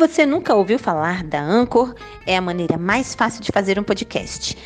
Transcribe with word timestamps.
você 0.00 0.24
nunca 0.24 0.54
ouviu 0.54 0.78
falar 0.78 1.22
da 1.22 1.42
Anchor, 1.42 1.94
é 2.26 2.34
a 2.34 2.40
maneira 2.40 2.78
mais 2.78 3.14
fácil 3.14 3.42
de 3.42 3.52
fazer 3.52 3.78
um 3.78 3.82
podcast. 3.82 4.56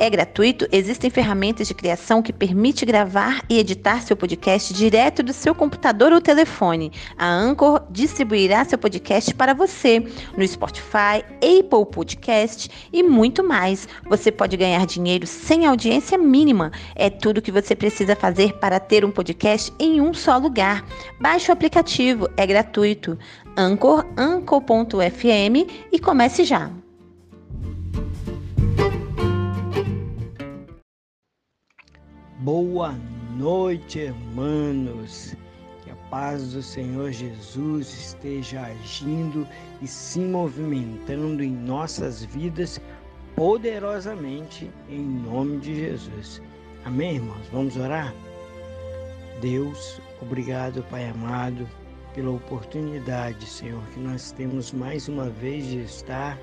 É 0.00 0.08
gratuito, 0.08 0.66
existem 0.70 1.10
ferramentas 1.10 1.66
de 1.66 1.74
criação 1.74 2.22
que 2.22 2.32
permite 2.32 2.86
gravar 2.86 3.42
e 3.50 3.58
editar 3.58 4.00
seu 4.00 4.16
podcast 4.16 4.72
direto 4.72 5.24
do 5.24 5.32
seu 5.32 5.56
computador 5.56 6.12
ou 6.12 6.20
telefone. 6.20 6.92
A 7.18 7.28
Anchor 7.28 7.82
distribuirá 7.90 8.64
seu 8.64 8.78
podcast 8.78 9.34
para 9.34 9.52
você 9.52 9.98
no 10.36 10.46
Spotify, 10.46 11.24
Apple 11.42 11.84
Podcast 11.92 12.70
e 12.92 13.02
muito 13.02 13.42
mais. 13.42 13.88
Você 14.08 14.30
pode 14.30 14.56
ganhar 14.56 14.86
dinheiro 14.86 15.26
sem 15.26 15.66
audiência 15.66 16.16
mínima. 16.16 16.70
É 16.94 17.10
tudo 17.10 17.42
que 17.42 17.50
você 17.50 17.74
precisa 17.74 18.14
fazer 18.14 18.52
para 18.54 18.78
ter 18.78 19.04
um 19.04 19.10
podcast 19.10 19.72
em 19.80 20.00
um 20.00 20.14
só 20.14 20.38
lugar. 20.38 20.86
Baixe 21.20 21.50
o 21.50 21.52
aplicativo, 21.52 22.30
é 22.36 22.46
gratuito. 22.46 23.18
Anchor, 23.60 24.06
anchor.fm 24.16 25.66
e 25.90 25.98
comece 25.98 26.44
já. 26.44 26.70
Boa 32.38 32.94
noite, 33.36 33.98
irmãos. 33.98 35.34
Que 35.82 35.90
a 35.90 35.96
paz 36.08 36.52
do 36.52 36.62
Senhor 36.62 37.10
Jesus 37.10 37.88
esteja 37.88 38.60
agindo 38.62 39.44
e 39.82 39.88
se 39.88 40.20
movimentando 40.20 41.42
em 41.42 41.50
nossas 41.50 42.24
vidas 42.24 42.80
poderosamente 43.34 44.70
em 44.88 45.02
nome 45.02 45.58
de 45.58 45.74
Jesus. 45.74 46.40
Amém, 46.84 47.16
irmãos? 47.16 47.48
Vamos 47.52 47.76
orar? 47.76 48.14
Deus, 49.40 50.00
obrigado, 50.22 50.84
Pai 50.84 51.08
amado, 51.08 51.68
pela 52.14 52.30
oportunidade, 52.30 53.46
Senhor, 53.46 53.82
que 53.92 54.00
nós 54.00 54.32
temos 54.32 54.72
mais 54.72 55.08
uma 55.08 55.28
vez 55.28 55.66
de 55.66 55.82
estar 55.82 56.38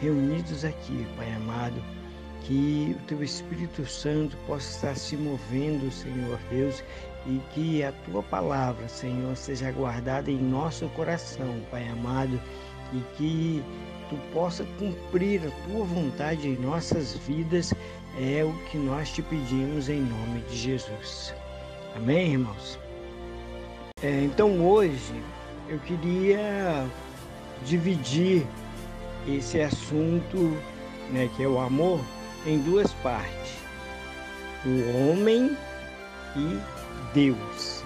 reunidos 0.00 0.64
aqui, 0.64 1.06
Pai 1.16 1.32
amado 1.34 1.82
que 2.42 2.96
o 2.98 3.06
teu 3.06 3.22
Espírito 3.22 3.86
Santo 3.86 4.36
possa 4.46 4.68
estar 4.68 4.96
se 4.96 5.16
movendo, 5.16 5.88
Senhor 5.92 6.36
Deus, 6.50 6.82
e 7.24 7.40
que 7.52 7.82
a 7.84 7.92
tua 7.92 8.22
palavra, 8.24 8.88
Senhor, 8.88 9.36
seja 9.36 9.70
guardada 9.70 10.30
em 10.30 10.38
nosso 10.38 10.88
coração, 10.90 11.60
Pai 11.70 11.86
amado, 11.88 12.40
e 12.92 13.00
que 13.16 13.62
tu 14.08 14.16
possa 14.32 14.64
cumprir 14.80 15.42
a 15.46 15.50
tua 15.68 15.84
vontade 15.84 16.48
em 16.48 16.56
nossas 16.56 17.16
vidas, 17.18 17.72
é 18.18 18.42
o 18.44 18.52
que 18.70 18.78
nós 18.78 19.10
te 19.10 19.22
pedimos 19.22 19.88
em 19.88 20.00
nome 20.00 20.40
de 20.50 20.56
Jesus. 20.56 21.32
Amém, 21.94 22.32
irmãos? 22.32 22.79
É, 24.02 24.22
então 24.24 24.66
hoje 24.66 25.22
eu 25.68 25.78
queria 25.80 26.86
dividir 27.66 28.46
esse 29.28 29.60
assunto, 29.60 30.56
né, 31.10 31.28
que 31.36 31.42
é 31.42 31.46
o 31.48 31.58
amor, 31.58 32.00
em 32.46 32.58
duas 32.60 32.92
partes: 32.94 33.54
o 34.64 35.10
homem 35.10 35.54
e 36.34 36.58
Deus. 37.12 37.84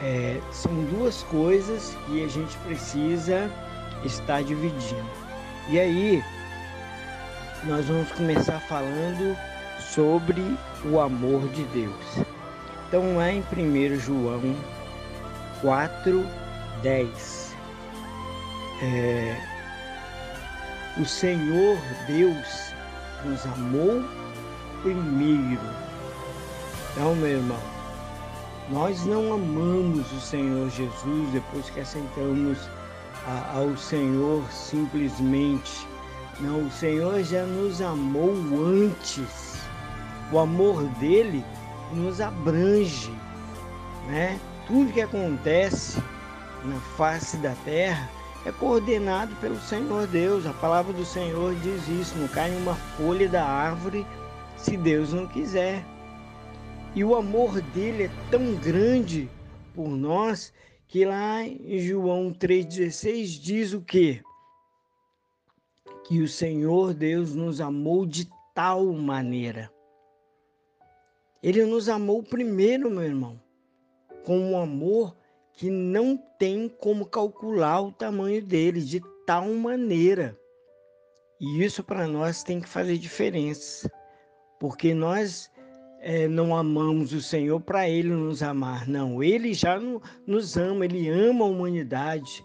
É, 0.00 0.40
são 0.52 0.72
duas 0.84 1.24
coisas 1.24 1.96
que 2.06 2.22
a 2.22 2.28
gente 2.28 2.56
precisa 2.58 3.50
estar 4.04 4.44
dividindo. 4.44 5.10
E 5.68 5.80
aí, 5.80 6.22
nós 7.64 7.86
vamos 7.86 8.12
começar 8.12 8.60
falando 8.60 9.36
sobre 9.80 10.40
o 10.84 11.00
amor 11.00 11.48
de 11.48 11.64
Deus. 11.64 12.24
Então, 12.86 13.16
lá 13.16 13.32
em 13.32 13.40
1 13.40 13.98
João 13.98 14.54
4, 15.60 16.24
10, 16.82 17.56
é, 18.82 19.36
o 20.98 21.04
Senhor 21.04 21.78
Deus 22.06 22.72
nos 23.24 23.44
amou 23.46 24.04
primeiro. 24.82 25.60
Então, 26.92 27.14
meu 27.16 27.28
irmão, 27.28 27.60
nós 28.70 29.04
não 29.04 29.32
amamos 29.32 30.12
o 30.12 30.20
Senhor 30.20 30.70
Jesus 30.70 31.30
depois 31.32 31.68
que 31.70 31.80
aceitamos 31.80 32.58
a, 33.26 33.58
ao 33.58 33.76
Senhor 33.76 34.42
simplesmente. 34.52 35.86
Não, 36.40 36.66
o 36.66 36.70
Senhor 36.70 37.22
já 37.24 37.44
nos 37.44 37.82
amou 37.82 38.32
antes. 38.64 39.58
O 40.30 40.38
amor 40.38 40.84
dele 41.00 41.44
nos 41.92 42.20
abrange, 42.20 43.12
né? 44.06 44.38
Tudo 44.68 44.92
que 44.92 45.00
acontece 45.00 45.98
na 46.62 46.78
face 46.98 47.38
da 47.38 47.54
terra 47.64 48.06
é 48.44 48.52
coordenado 48.52 49.34
pelo 49.36 49.58
Senhor 49.58 50.06
Deus. 50.06 50.44
A 50.44 50.52
palavra 50.52 50.92
do 50.92 51.06
Senhor 51.06 51.54
diz 51.54 51.88
isso: 51.88 52.18
não 52.18 52.28
cai 52.28 52.54
uma 52.54 52.74
folha 52.74 53.26
da 53.30 53.42
árvore 53.42 54.06
se 54.58 54.76
Deus 54.76 55.14
não 55.14 55.26
quiser. 55.26 55.82
E 56.94 57.02
o 57.02 57.16
amor 57.16 57.62
dele 57.72 58.04
é 58.04 58.10
tão 58.30 58.56
grande 58.56 59.30
por 59.74 59.88
nós 59.88 60.52
que 60.86 61.02
lá 61.02 61.42
em 61.42 61.78
João 61.78 62.30
3,16 62.30 63.40
diz 63.40 63.72
o 63.72 63.80
quê? 63.80 64.22
Que 66.06 66.20
o 66.20 66.28
Senhor 66.28 66.92
Deus 66.92 67.34
nos 67.34 67.58
amou 67.58 68.04
de 68.04 68.28
tal 68.54 68.84
maneira. 68.92 69.70
Ele 71.42 71.64
nos 71.64 71.88
amou 71.88 72.22
primeiro, 72.22 72.90
meu 72.90 73.04
irmão, 73.04 73.40
com 74.28 74.38
um 74.38 74.58
amor 74.58 75.16
que 75.54 75.70
não 75.70 76.14
tem 76.38 76.68
como 76.68 77.06
calcular 77.06 77.80
o 77.80 77.90
tamanho 77.90 78.42
dele 78.42 78.82
de 78.82 79.00
tal 79.26 79.48
maneira. 79.54 80.38
E 81.40 81.64
isso 81.64 81.82
para 81.82 82.06
nós 82.06 82.42
tem 82.42 82.60
que 82.60 82.68
fazer 82.68 82.98
diferença, 82.98 83.90
porque 84.60 84.92
nós 84.92 85.50
é, 86.02 86.28
não 86.28 86.54
amamos 86.54 87.14
o 87.14 87.22
Senhor 87.22 87.58
para 87.58 87.88
Ele 87.88 88.10
nos 88.10 88.42
amar, 88.42 88.86
não. 88.86 89.22
Ele 89.22 89.54
já 89.54 89.80
no, 89.80 90.02
nos 90.26 90.58
ama, 90.58 90.84
Ele 90.84 91.08
ama 91.08 91.46
a 91.46 91.48
humanidade, 91.48 92.44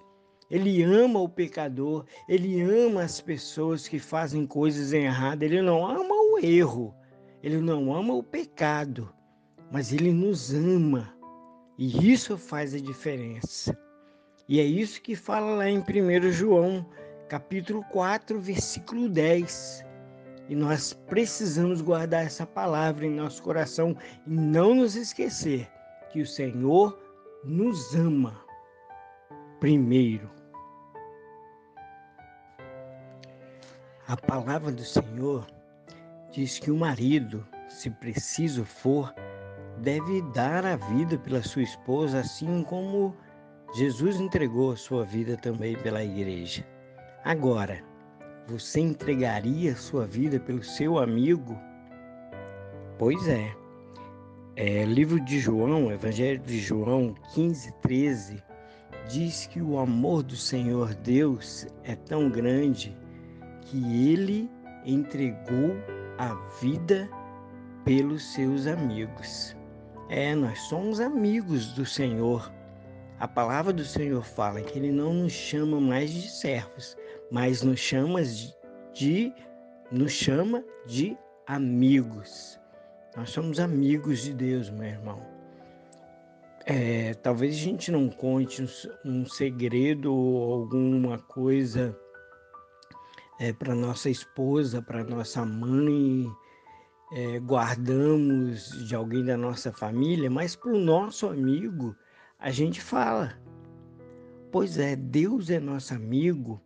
Ele 0.49 0.81
ama 0.83 1.19
o 1.19 1.27
pecador, 1.27 2.05
Ele 2.29 2.61
ama 2.61 3.03
as 3.03 3.19
pessoas 3.19 3.89
que 3.89 3.99
fazem 3.99 4.47
coisas 4.47 4.93
erradas, 4.93 5.51
Ele 5.51 5.61
não 5.61 5.85
ama 5.85 6.15
o 6.15 6.39
erro, 6.39 6.95
Ele 7.43 7.57
não 7.57 7.93
ama 7.93 8.13
o 8.13 8.23
pecado, 8.23 9.13
mas 9.69 9.91
Ele 9.91 10.13
nos 10.13 10.53
ama. 10.53 11.12
E 11.77 12.11
isso 12.11 12.37
faz 12.37 12.73
a 12.73 12.79
diferença. 12.79 13.77
E 14.47 14.59
é 14.59 14.63
isso 14.63 15.01
que 15.01 15.15
fala 15.15 15.55
lá 15.55 15.69
em 15.69 15.79
1 15.79 16.31
João, 16.31 16.85
capítulo 17.27 17.83
4, 17.91 18.39
versículo 18.39 19.09
10. 19.09 19.85
E 20.49 20.55
nós 20.55 20.93
precisamos 20.93 21.81
guardar 21.81 22.25
essa 22.25 22.45
palavra 22.45 23.05
em 23.05 23.11
nosso 23.11 23.41
coração 23.41 23.97
e 24.27 24.29
não 24.29 24.75
nos 24.75 24.95
esquecer 24.95 25.67
que 26.11 26.21
o 26.21 26.27
Senhor 26.27 26.99
nos 27.43 27.95
ama 27.95 28.39
primeiro. 29.59 30.29
A 34.07 34.17
palavra 34.17 34.71
do 34.71 34.83
Senhor 34.83 35.47
diz 36.31 36.59
que 36.59 36.69
o 36.69 36.75
marido, 36.75 37.47
se 37.69 37.89
preciso 37.89 38.65
for, 38.65 39.13
deve 39.79 40.21
dar 40.33 40.65
a 40.65 40.75
vida 40.75 41.17
pela 41.17 41.41
sua 41.41 41.63
esposa, 41.63 42.19
assim 42.19 42.63
como 42.63 43.15
Jesus 43.75 44.19
entregou 44.19 44.71
a 44.71 44.77
sua 44.77 45.03
vida 45.03 45.35
também 45.37 45.75
pela 45.77 46.03
igreja. 46.03 46.65
Agora, 47.25 47.81
você 48.47 48.79
entregaria 48.81 49.71
a 49.71 49.75
sua 49.75 50.05
vida 50.05 50.39
pelo 50.39 50.63
seu 50.63 50.99
amigo? 50.99 51.57
Pois 52.99 53.27
é. 53.27 53.51
é 54.55 54.85
livro 54.85 55.19
de 55.19 55.39
João, 55.39 55.91
Evangelho 55.91 56.39
de 56.39 56.59
João 56.59 57.15
15, 57.33 57.71
13, 57.81 58.43
diz 59.09 59.47
que 59.47 59.61
o 59.61 59.79
amor 59.79 60.23
do 60.23 60.35
Senhor 60.35 60.93
Deus 60.95 61.65
é 61.83 61.95
tão 61.95 62.29
grande 62.29 62.95
que 63.61 63.77
ele 64.11 64.49
entregou 64.85 65.75
a 66.17 66.33
vida 66.61 67.09
pelos 67.83 68.33
seus 68.33 68.67
amigos. 68.67 69.55
É, 70.15 70.35
nós 70.35 70.59
somos 70.59 70.99
amigos 70.99 71.73
do 71.73 71.87
Senhor. 71.87 72.53
A 73.19 73.27
palavra 73.27 73.73
do 73.73 73.83
Senhor 73.83 74.23
fala 74.23 74.61
que 74.61 74.77
Ele 74.77 74.91
não 74.91 75.11
nos 75.11 75.33
chama 75.33 75.81
mais 75.81 76.13
de 76.13 76.29
servos, 76.29 76.95
mas 77.31 77.63
nos 77.63 77.79
chama 77.79 78.21
de, 78.93 79.33
nos 79.91 80.11
chama 80.11 80.63
de 80.85 81.17
amigos. 81.47 82.59
Nós 83.17 83.31
somos 83.31 83.59
amigos 83.59 84.21
de 84.21 84.35
Deus, 84.35 84.69
meu 84.69 84.83
irmão. 84.87 85.19
É, 86.67 87.15
talvez 87.15 87.55
a 87.55 87.59
gente 87.59 87.91
não 87.91 88.07
conte 88.07 88.61
um, 88.61 88.67
um 89.03 89.25
segredo 89.25 90.13
ou 90.13 90.53
alguma 90.53 91.17
coisa 91.17 91.97
é, 93.39 93.51
para 93.51 93.73
nossa 93.73 94.11
esposa, 94.11 94.79
para 94.79 95.03
nossa 95.03 95.43
mãe, 95.43 96.31
é, 97.13 97.39
guardamos 97.39 98.69
de 98.87 98.95
alguém 98.95 99.23
da 99.23 99.37
nossa 99.37 99.71
família, 99.71 100.29
mas 100.29 100.55
para 100.55 100.71
o 100.71 100.79
nosso 100.79 101.27
amigo 101.27 101.95
a 102.39 102.49
gente 102.49 102.81
fala. 102.81 103.37
Pois 104.51 104.77
é, 104.77 104.95
Deus 104.95 105.49
é 105.49 105.59
nosso 105.59 105.93
amigo, 105.93 106.61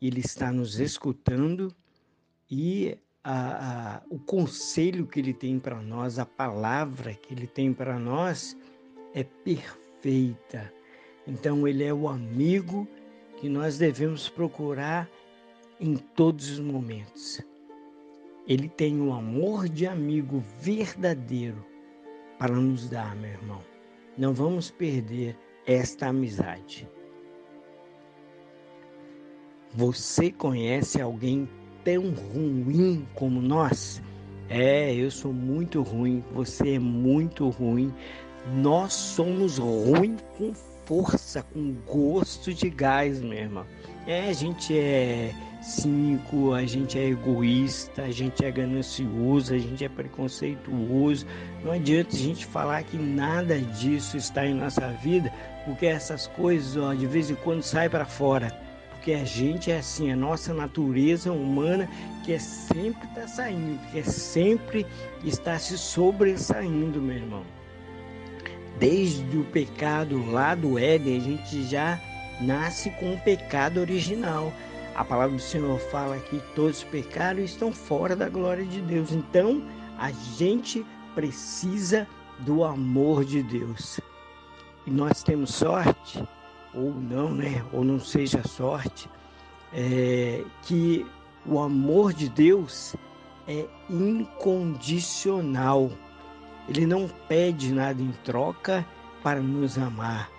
Ele 0.00 0.20
está 0.20 0.52
nos 0.52 0.78
escutando 0.78 1.74
e 2.50 2.96
a, 3.24 3.96
a, 3.96 4.02
o 4.10 4.18
conselho 4.18 5.06
que 5.06 5.18
Ele 5.18 5.34
tem 5.34 5.58
para 5.58 5.80
nós, 5.82 6.18
a 6.18 6.26
palavra 6.26 7.14
que 7.14 7.34
Ele 7.34 7.46
tem 7.46 7.72
para 7.72 7.98
nós 7.98 8.56
é 9.14 9.24
perfeita. 9.24 10.72
Então, 11.26 11.66
Ele 11.66 11.82
é 11.82 11.92
o 11.92 12.08
amigo 12.08 12.86
que 13.38 13.48
nós 13.48 13.78
devemos 13.78 14.28
procurar 14.28 15.08
em 15.80 15.96
todos 15.96 16.50
os 16.50 16.60
momentos. 16.60 17.40
Ele 18.46 18.68
tem 18.68 19.00
um 19.00 19.12
amor 19.12 19.68
de 19.68 19.86
amigo 19.86 20.42
verdadeiro 20.60 21.64
para 22.38 22.54
nos 22.54 22.88
dar, 22.88 23.16
meu 23.16 23.30
irmão. 23.30 23.60
Não 24.16 24.32
vamos 24.32 24.70
perder 24.70 25.36
esta 25.66 26.06
amizade. 26.08 26.88
Você 29.74 30.30
conhece 30.30 31.00
alguém 31.00 31.48
tão 31.84 32.10
ruim 32.10 33.06
como 33.14 33.42
nós? 33.42 34.00
É, 34.48 34.94
eu 34.94 35.10
sou 35.10 35.32
muito 35.32 35.82
ruim, 35.82 36.22
você 36.32 36.74
é 36.74 36.78
muito 36.78 37.48
ruim. 37.48 37.92
Nós 38.54 38.92
somos 38.92 39.58
ruins 39.58 40.22
com 40.38 40.52
força, 40.86 41.42
com 41.42 41.74
gosto 41.84 42.54
de 42.54 42.70
gás, 42.70 43.20
meu 43.20 43.36
irmão. 43.36 43.66
É, 44.06 44.30
a 44.30 44.32
gente 44.32 44.78
é 44.78 45.34
cínico, 45.60 46.54
a 46.54 46.64
gente 46.64 46.96
é 46.96 47.08
egoísta, 47.08 48.02
a 48.02 48.10
gente 48.10 48.44
é 48.44 48.50
ganancioso, 48.52 49.52
a 49.52 49.58
gente 49.58 49.84
é 49.84 49.88
preconceituoso. 49.88 51.26
Não 51.64 51.72
adianta 51.72 52.14
a 52.14 52.18
gente 52.18 52.46
falar 52.46 52.84
que 52.84 52.96
nada 52.96 53.58
disso 53.58 54.16
está 54.16 54.46
em 54.46 54.54
nossa 54.54 54.88
vida, 55.02 55.32
porque 55.64 55.86
essas 55.86 56.28
coisas, 56.28 56.76
ó, 56.76 56.94
de 56.94 57.06
vez 57.06 57.30
em 57.30 57.34
quando 57.34 57.62
saem 57.62 57.90
para 57.90 58.06
fora. 58.06 58.56
Porque 58.92 59.12
a 59.12 59.24
gente 59.24 59.70
é 59.70 59.78
assim, 59.78 60.10
a 60.10 60.16
nossa 60.16 60.54
natureza 60.54 61.32
humana 61.32 61.88
que 62.24 62.32
é 62.32 62.38
sempre 62.38 63.06
está 63.08 63.26
saindo, 63.26 63.78
que 63.90 63.98
é 63.98 64.02
sempre 64.04 64.86
está 65.24 65.58
se 65.58 65.76
sobressaindo, 65.76 67.02
meu 67.02 67.16
irmão. 67.16 67.42
Desde 68.78 69.38
o 69.38 69.44
pecado 69.44 70.30
lá 70.30 70.54
do 70.54 70.78
Éden, 70.78 71.16
a 71.16 71.20
gente 71.20 71.62
já 71.64 72.00
nasce 72.40 72.90
com 72.90 73.14
o 73.14 73.20
pecado 73.20 73.80
original. 73.80 74.52
A 74.94 75.04
palavra 75.04 75.36
do 75.36 75.42
Senhor 75.42 75.78
fala 75.90 76.18
que 76.18 76.40
todos 76.54 76.84
pecaram 76.84 77.40
e 77.40 77.44
estão 77.44 77.72
fora 77.72 78.14
da 78.14 78.28
glória 78.28 78.64
de 78.64 78.80
Deus. 78.80 79.12
Então, 79.12 79.62
a 79.98 80.10
gente 80.10 80.84
precisa 81.14 82.06
do 82.40 82.64
amor 82.64 83.24
de 83.24 83.42
Deus. 83.42 83.98
E 84.86 84.90
nós 84.90 85.22
temos 85.22 85.54
sorte, 85.54 86.22
ou 86.74 86.94
não, 86.94 87.34
né? 87.34 87.64
Ou 87.72 87.82
não 87.82 87.98
seja 87.98 88.46
sorte, 88.46 89.08
é, 89.72 90.44
que 90.62 91.06
o 91.46 91.58
amor 91.58 92.12
de 92.12 92.28
Deus 92.28 92.94
é 93.48 93.64
incondicional. 93.88 95.90
Ele 96.68 96.86
não 96.86 97.08
pede 97.28 97.72
nada 97.72 98.02
em 98.02 98.12
troca 98.24 98.84
para 99.22 99.40
nos 99.40 99.78
amar. 99.78 100.30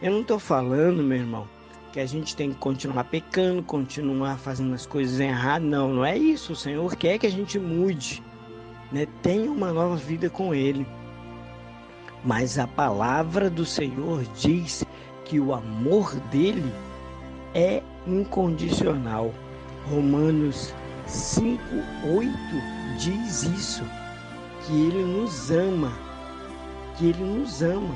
Eu 0.00 0.12
não 0.12 0.20
estou 0.22 0.38
falando, 0.38 1.02
meu 1.02 1.18
irmão, 1.18 1.48
que 1.92 2.00
a 2.00 2.06
gente 2.06 2.34
tem 2.34 2.50
que 2.50 2.56
continuar 2.56 3.04
pecando, 3.04 3.62
continuar 3.62 4.38
fazendo 4.38 4.74
as 4.74 4.86
coisas 4.86 5.20
erradas. 5.20 5.68
Não, 5.68 5.92
não 5.92 6.04
é 6.04 6.16
isso. 6.16 6.52
O 6.52 6.56
Senhor 6.56 6.96
quer 6.96 7.18
que 7.18 7.26
a 7.26 7.30
gente 7.30 7.58
mude, 7.58 8.22
né? 8.90 9.06
tenha 9.22 9.50
uma 9.50 9.72
nova 9.72 9.96
vida 9.96 10.30
com 10.30 10.54
Ele. 10.54 10.86
Mas 12.24 12.58
a 12.58 12.66
palavra 12.66 13.50
do 13.50 13.64
Senhor 13.64 14.24
diz 14.36 14.84
que 15.24 15.38
o 15.38 15.52
amor 15.52 16.14
dele 16.30 16.72
é 17.54 17.82
incondicional. 18.06 19.32
Romanos 19.90 20.72
5, 21.06 21.60
8 22.16 22.32
diz 22.98 23.42
isso, 23.42 23.84
que 24.64 24.72
ele 24.72 25.04
nos 25.04 25.50
ama, 25.50 25.92
que 26.96 27.06
ele 27.06 27.24
nos 27.24 27.62
ama. 27.62 27.94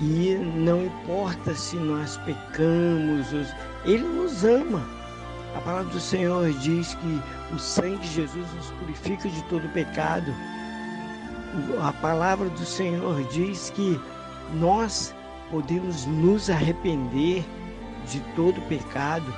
E 0.00 0.34
não 0.56 0.84
importa 0.84 1.54
se 1.54 1.76
nós 1.76 2.18
pecamos, 2.18 3.32
Ele 3.84 4.04
nos 4.04 4.44
ama. 4.44 4.86
A 5.54 5.60
palavra 5.60 5.90
do 5.90 6.00
Senhor 6.00 6.52
diz 6.52 6.94
que 6.94 7.54
o 7.54 7.58
sangue 7.58 7.96
de 7.98 8.08
Jesus 8.08 8.46
nos 8.54 8.70
purifica 8.72 9.26
de 9.28 9.42
todo 9.44 9.66
pecado. 9.72 10.34
A 11.82 11.92
palavra 11.94 12.50
do 12.50 12.64
Senhor 12.66 13.22
diz 13.32 13.70
que 13.70 13.98
nós 14.54 15.14
podemos 15.50 16.04
nos 16.04 16.50
arrepender 16.50 17.42
de 18.06 18.20
todo 18.34 18.60
pecado. 18.68 19.32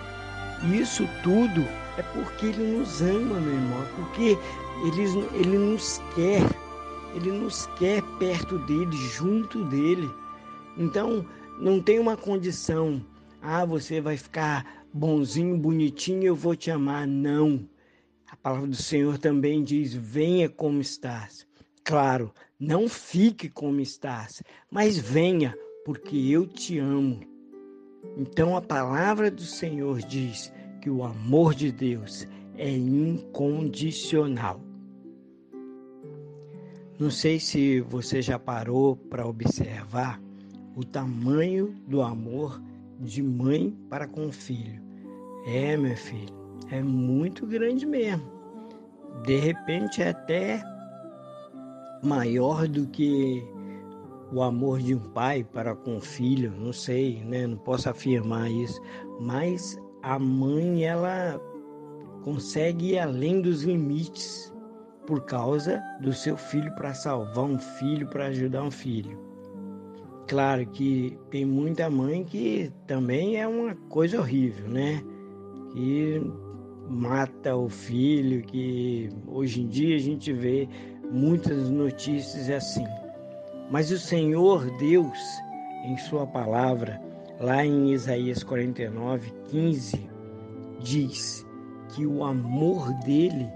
Isso 0.73 1.09
tudo 1.23 1.65
é 1.97 2.03
porque 2.03 2.47
Ele 2.47 2.79
nos 2.79 3.01
ama, 3.01 3.39
meu 3.39 3.55
irmão, 3.55 3.85
porque 3.95 4.37
Ele, 4.85 5.03
Ele 5.35 5.59
nos 5.59 6.01
quer, 6.15 6.43
Ele 7.15 7.33
nos 7.33 7.67
quer 7.79 8.03
perto 8.19 8.59
dele, 8.61 8.97
junto 8.97 9.65
dele. 9.65 10.09
Então, 10.77 11.27
não 11.59 11.81
tem 11.81 11.99
uma 11.99 12.17
condição, 12.17 13.05
ah, 13.43 13.65
você 13.65 14.01
vai 14.01 14.17
ficar 14.17 14.85
bonzinho, 14.93 15.57
bonitinho, 15.57 16.25
eu 16.25 16.35
vou 16.35 16.55
te 16.55 16.71
amar. 16.71 17.07
Não. 17.07 17.69
A 18.31 18.37
palavra 18.37 18.69
do 18.69 18.77
Senhor 18.77 19.19
também 19.19 19.63
diz: 19.63 19.95
venha 19.95 20.49
como 20.49 20.81
estás. 20.81 21.47
Claro, 21.85 22.33
não 22.61 22.89
fique 22.89 23.49
como 23.49 23.81
estás, 23.81 24.43
mas 24.71 24.99
venha, 24.99 25.57
porque 25.85 26.17
eu 26.17 26.47
te 26.47 26.79
amo. 26.79 27.21
Então 28.17 28.57
a 28.57 28.63
palavra 28.63 29.31
do 29.31 29.43
Senhor 29.43 30.01
diz 30.01 30.53
que 30.83 30.91
o 30.91 31.03
amor 31.03 31.55
de 31.55 31.73
Deus 31.73 32.29
é 32.57 32.71
incondicional. 32.71 34.68
Não 36.99 37.13
sei 37.13 37.39
se 37.39 37.81
você 37.83 38.21
já 38.21 38.41
parou 38.41 38.97
para 38.97 39.25
observar 39.25 40.21
o 40.75 40.83
tamanho 40.85 41.77
do 41.87 42.03
amor 42.03 42.61
de 42.99 43.23
mãe 43.23 43.73
para 43.89 44.09
com 44.09 44.27
o 44.27 44.33
filho. 44.33 44.83
É, 45.47 45.77
meu 45.77 45.97
filho, 45.97 46.35
é 46.73 46.83
muito 46.83 47.47
grande 47.47 47.87
mesmo. 47.87 48.25
De 49.25 49.37
repente 49.37 50.03
é 50.03 50.09
até 50.09 50.61
maior 52.03 52.67
do 52.67 52.85
que 52.89 53.45
o 54.33 54.43
amor 54.43 54.81
de 54.81 54.97
um 54.97 55.01
pai 55.13 55.45
para 55.45 55.77
com 55.77 55.99
o 55.99 56.01
filho, 56.01 56.53
não 56.59 56.73
sei, 56.73 57.23
né? 57.25 57.47
Não 57.47 57.59
posso 57.59 57.89
afirmar 57.89 58.51
isso, 58.51 58.81
mas 59.21 59.79
a 60.03 60.19
mãe 60.19 60.85
ela 60.85 61.41
consegue 62.25 62.95
ir 62.95 62.99
além 62.99 63.41
dos 63.41 63.63
limites 63.63 64.53
por 65.09 65.23
causa 65.23 65.83
do 66.03 66.13
seu 66.13 66.37
filho 66.37 66.71
para 66.75 66.93
salvar 66.93 67.47
um 67.47 67.59
filho, 67.59 68.07
para 68.09 68.27
ajudar 68.27 68.63
um 68.63 68.71
filho. 68.71 69.19
Claro 70.27 70.67
que 70.67 71.19
tem 71.31 71.47
muita 71.47 71.89
mãe 71.89 72.23
que 72.23 72.71
também 72.87 73.41
é 73.41 73.49
uma 73.49 73.75
coisa 73.89 74.21
horrível, 74.21 74.69
né? 74.69 75.03
Que 75.73 76.21
mata 76.91 77.57
o 77.57 77.71
filho, 77.71 78.43
que 78.43 79.09
hoje 79.27 79.63
em 79.63 79.69
dia 79.69 79.97
a 79.97 79.99
gente 79.99 80.31
vê 80.31 80.69
muitas 81.11 81.71
notícias 81.71 82.51
assim. 82.51 82.85
Mas 83.71 83.91
o 83.91 83.99
Senhor 83.99 84.71
Deus, 84.77 85.19
em 85.87 85.97
Sua 85.97 86.27
palavra, 86.27 87.01
lá 87.41 87.65
em 87.65 87.95
Isaías 87.95 88.43
49, 88.43 89.33
15, 89.47 90.07
diz 90.81 91.47
que 91.95 92.05
o 92.05 92.23
amor 92.23 92.93
dele 93.05 93.49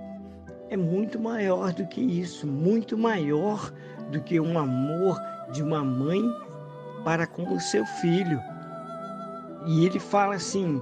é 0.73 0.77
muito 0.77 1.21
maior 1.21 1.71
do 1.75 1.87
que 1.87 2.01
isso, 2.01 2.47
muito 2.47 2.97
maior 2.97 3.71
do 4.11 4.19
que 4.23 4.41
um 4.41 4.59
amor 4.59 5.21
de 5.53 5.63
uma 5.63 5.85
mãe 5.85 6.23
para 7.05 7.27
com 7.27 7.55
o 7.55 7.61
seu 7.61 7.85
filho. 7.85 8.41
E 9.67 9.85
ele 9.85 10.01
fala 10.01 10.37
assim: 10.37 10.81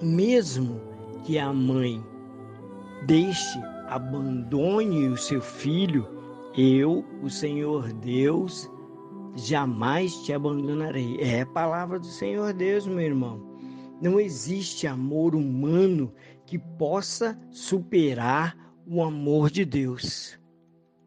mesmo 0.00 0.80
que 1.24 1.36
a 1.36 1.52
mãe 1.52 2.00
deixe, 3.06 3.58
abandone 3.88 5.08
o 5.08 5.16
seu 5.16 5.40
filho, 5.40 6.06
eu, 6.56 7.04
o 7.24 7.28
Senhor 7.28 7.92
Deus, 7.92 8.70
jamais 9.34 10.14
te 10.22 10.32
abandonarei. 10.32 11.18
É 11.20 11.40
a 11.40 11.46
palavra 11.46 11.98
do 11.98 12.06
Senhor 12.06 12.52
Deus, 12.52 12.86
meu 12.86 13.00
irmão. 13.00 13.44
Não 14.00 14.20
existe 14.20 14.86
amor 14.86 15.34
humano 15.34 16.12
que 16.44 16.56
possa 16.56 17.36
superar 17.50 18.65
o 18.86 19.02
amor 19.02 19.50
de 19.50 19.64
Deus. 19.64 20.38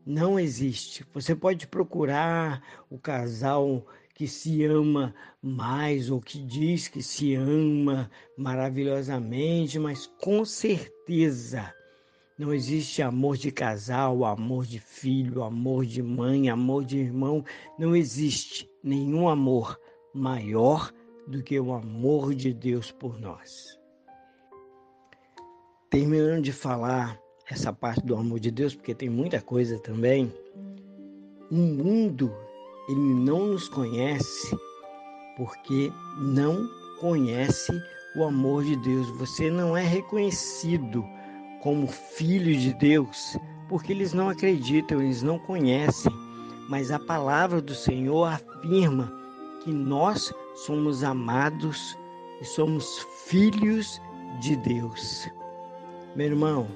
Não 0.06 0.40
existe. 0.40 1.06
Você 1.14 1.36
pode 1.36 1.68
procurar 1.68 2.62
o 2.90 2.98
casal 2.98 3.86
que 4.14 4.28
se 4.28 4.66
ama 4.66 5.16
mais 5.42 6.12
ou 6.12 6.20
que 6.20 6.40
diz 6.40 6.90
que 6.90 7.02
se 7.02 7.36
ama 7.36 8.12
maravilhosamente, 8.38 9.80
mas 9.80 10.08
com 10.22 10.44
certeza 10.44 11.74
não 12.38 12.54
existe 12.54 13.02
amor 13.02 13.38
de 13.38 13.52
casal, 13.52 14.26
amor 14.26 14.66
de 14.66 14.80
filho, 14.80 15.44
amor 15.44 15.86
de 15.86 16.02
mãe, 16.02 16.50
amor 16.50 16.84
de 16.84 16.98
irmão. 16.98 17.44
Não 17.78 17.96
existe 17.96 18.70
nenhum 18.84 19.30
amor 19.30 19.80
maior 20.14 20.92
do 21.28 21.42
que 21.44 21.60
o 21.60 21.74
amor 21.74 22.34
de 22.34 22.54
Deus 22.54 22.92
por 22.92 23.20
nós. 23.20 23.80
Terminando 25.90 26.44
de 26.44 26.52
falar 26.52 27.20
essa 27.50 27.74
parte 27.74 28.06
do 28.06 28.16
amor 28.16 28.40
de 28.40 28.52
Deus, 28.52 28.76
porque 28.76 28.94
tem 28.94 29.10
muita 29.10 29.42
coisa 29.42 29.80
também, 29.80 30.32
o 31.52 31.56
mundo 31.56 32.32
ele 32.88 33.00
não 33.00 33.48
nos 33.48 33.68
conhece 33.68 34.56
porque 35.36 35.92
não 36.18 36.68
conhece 37.00 37.72
o 38.18 38.24
amor 38.24 38.64
de 38.64 38.76
Deus. 38.76 39.08
Você 39.18 39.50
não 39.50 39.76
é 39.76 39.84
reconhecido 39.84 41.06
como 41.62 41.88
filho 41.88 42.56
de 42.56 42.74
Deus 42.74 43.38
porque 43.70 43.94
eles 43.94 44.14
não 44.14 44.30
acreditam, 44.30 45.02
eles 45.02 45.22
não 45.22 45.38
conhecem. 45.40 46.12
Mas 46.68 46.92
a 46.92 47.00
palavra 47.00 47.62
do 47.62 47.74
Senhor 47.74 48.26
afirma 48.26 49.12
que 49.64 49.72
nós 49.72 50.34
somos 50.56 51.04
amados 51.04 51.98
e 52.42 52.46
somos 52.46 53.06
filhos 53.26 54.02
de 54.40 54.56
Deus. 54.56 55.30
Meu 56.16 56.28
irmão, 56.28 56.68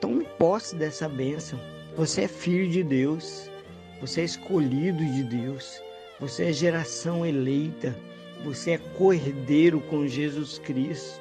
tome 0.00 0.26
posse 0.38 0.76
dessa 0.76 1.08
bênção. 1.08 1.58
Você 1.96 2.22
é 2.22 2.28
filho 2.28 2.70
de 2.70 2.82
Deus, 2.82 3.50
você 4.00 4.20
é 4.20 4.24
escolhido 4.24 5.04
de 5.04 5.22
Deus, 5.22 5.80
você 6.20 6.46
é 6.46 6.52
geração 6.52 7.24
eleita, 7.24 7.96
você 8.44 8.72
é 8.72 8.78
cordeiro 8.78 9.80
com 9.80 10.06
Jesus 10.06 10.58
Cristo. 10.58 11.20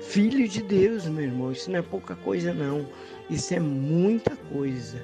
Filho 0.00 0.46
de 0.48 0.62
Deus, 0.62 1.06
meu 1.06 1.24
irmão, 1.24 1.52
isso 1.52 1.70
não 1.70 1.78
é 1.78 1.82
pouca 1.82 2.14
coisa, 2.16 2.52
não. 2.52 2.86
Isso 3.30 3.54
é 3.54 3.60
muita 3.60 4.36
coisa. 4.52 5.02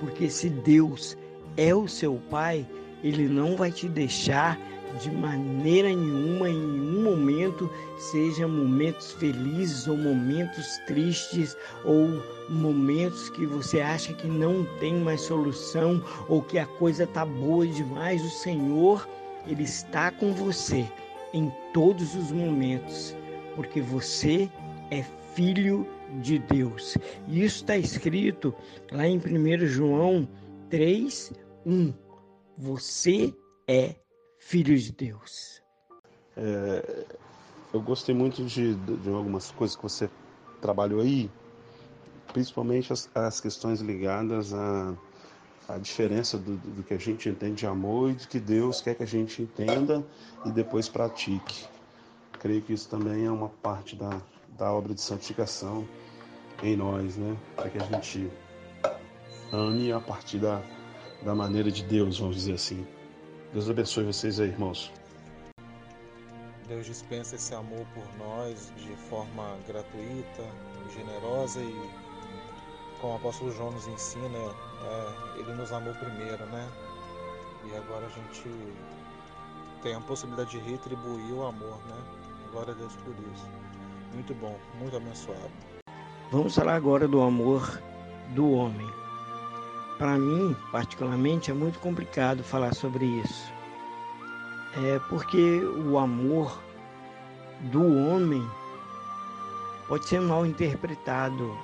Porque 0.00 0.28
se 0.28 0.48
Deus 0.48 1.16
é 1.56 1.74
o 1.74 1.86
seu 1.86 2.20
Pai, 2.30 2.66
Ele 3.02 3.28
não 3.28 3.56
vai 3.56 3.70
te 3.70 3.88
deixar 3.88 4.58
de 4.98 5.10
maneira 5.10 5.88
nenhuma, 5.88 6.48
em 6.48 6.58
nenhum 6.58 7.02
momento, 7.02 7.70
seja 7.96 8.46
momentos 8.48 9.12
felizes 9.12 9.86
ou 9.86 9.96
momentos 9.96 10.78
tristes 10.86 11.56
ou 11.84 12.22
momentos 12.48 13.30
que 13.30 13.46
você 13.46 13.80
acha 13.80 14.12
que 14.12 14.26
não 14.26 14.64
tem 14.78 14.94
mais 14.96 15.20
solução 15.22 16.02
ou 16.28 16.42
que 16.42 16.58
a 16.58 16.66
coisa 16.66 17.06
tá 17.06 17.24
boa 17.24 17.66
demais, 17.66 18.24
o 18.24 18.30
Senhor, 18.30 19.08
ele 19.46 19.62
está 19.62 20.10
com 20.10 20.32
você 20.32 20.86
em 21.32 21.52
todos 21.72 22.14
os 22.14 22.32
momentos, 22.32 23.14
porque 23.54 23.80
você 23.80 24.50
é 24.90 25.04
filho 25.34 25.86
de 26.20 26.38
Deus. 26.38 26.98
E 27.28 27.44
isso 27.44 27.56
está 27.56 27.76
escrito 27.76 28.54
lá 28.90 29.06
em 29.06 29.18
1 29.18 29.66
João 29.66 30.28
3, 30.68 31.32
1. 31.64 31.92
Você 32.58 33.32
é 33.68 33.94
filho 34.40 34.76
de 34.76 34.90
Deus. 34.90 35.62
É, 36.36 37.04
eu 37.72 37.80
gostei 37.80 38.14
muito 38.14 38.42
de, 38.44 38.74
de, 38.74 39.08
algumas 39.10 39.50
coisas 39.52 39.76
que 39.76 39.82
você 39.82 40.10
trabalhou 40.60 41.00
aí, 41.00 41.30
principalmente 42.32 42.92
as, 42.92 43.08
as 43.14 43.40
questões 43.40 43.80
ligadas 43.80 44.52
à, 44.52 44.96
à 45.68 45.78
diferença 45.78 46.38
do, 46.38 46.56
do, 46.56 46.82
que 46.82 46.94
a 46.94 46.98
gente 46.98 47.28
entende 47.28 47.56
de 47.56 47.66
amor 47.66 48.10
e 48.10 48.14
do 48.14 48.26
que 48.26 48.40
Deus 48.40 48.80
quer 48.80 48.94
que 48.94 49.02
a 49.02 49.06
gente 49.06 49.42
entenda 49.42 50.04
e 50.44 50.50
depois 50.50 50.88
pratique. 50.88 51.66
Creio 52.40 52.62
que 52.62 52.72
isso 52.72 52.88
também 52.88 53.26
é 53.26 53.30
uma 53.30 53.50
parte 53.50 53.94
da, 53.94 54.20
da 54.56 54.72
obra 54.72 54.94
de 54.94 55.02
santificação 55.02 55.86
em 56.62 56.74
nós, 56.76 57.16
né? 57.16 57.36
Para 57.54 57.68
que 57.68 57.78
a 57.78 57.84
gente 57.84 58.30
ame 59.52 59.92
a 59.92 60.00
partir 60.00 60.38
da, 60.38 60.62
da 61.22 61.34
maneira 61.34 61.70
de 61.70 61.84
Deus, 61.84 62.18
vamos 62.18 62.36
dizer 62.36 62.54
assim. 62.54 62.86
Deus 63.52 63.68
abençoe 63.68 64.04
vocês 64.04 64.38
aí, 64.38 64.48
irmãos. 64.48 64.92
Deus 66.68 66.86
dispensa 66.86 67.34
esse 67.34 67.52
amor 67.52 67.84
por 67.94 68.04
nós 68.16 68.72
de 68.76 68.94
forma 69.08 69.58
gratuita, 69.66 70.44
generosa 70.94 71.60
e, 71.60 71.90
como 73.00 73.14
o 73.14 73.16
apóstolo 73.16 73.50
João 73.50 73.72
nos 73.72 73.88
ensina, 73.88 74.38
é, 74.38 75.40
ele 75.40 75.52
nos 75.54 75.72
amou 75.72 75.92
primeiro, 75.94 76.46
né? 76.46 76.68
E 77.64 77.76
agora 77.76 78.06
a 78.06 78.08
gente 78.10 78.48
tem 79.82 79.94
a 79.96 80.00
possibilidade 80.00 80.50
de 80.50 80.58
retribuir 80.58 81.34
o 81.34 81.44
amor, 81.44 81.76
né? 81.88 81.96
Glória 82.52 82.72
a 82.72 82.76
Deus 82.76 82.94
por 82.96 83.14
isso. 83.34 83.46
Muito 84.14 84.32
bom, 84.34 84.56
muito 84.78 84.96
abençoado. 84.96 85.50
Vamos 86.30 86.54
falar 86.54 86.76
agora 86.76 87.08
do 87.08 87.20
amor 87.20 87.82
do 88.28 88.52
homem. 88.52 88.99
Para 90.00 90.16
mim, 90.16 90.56
particularmente, 90.72 91.50
é 91.50 91.54
muito 91.54 91.78
complicado 91.78 92.42
falar 92.42 92.74
sobre 92.74 93.04
isso. 93.04 93.52
É 94.82 94.98
porque 95.10 95.60
o 95.86 95.98
amor 95.98 96.58
do 97.70 97.84
homem 98.08 98.42
pode 99.86 100.08
ser 100.08 100.22
mal 100.22 100.46
interpretado, 100.46 101.54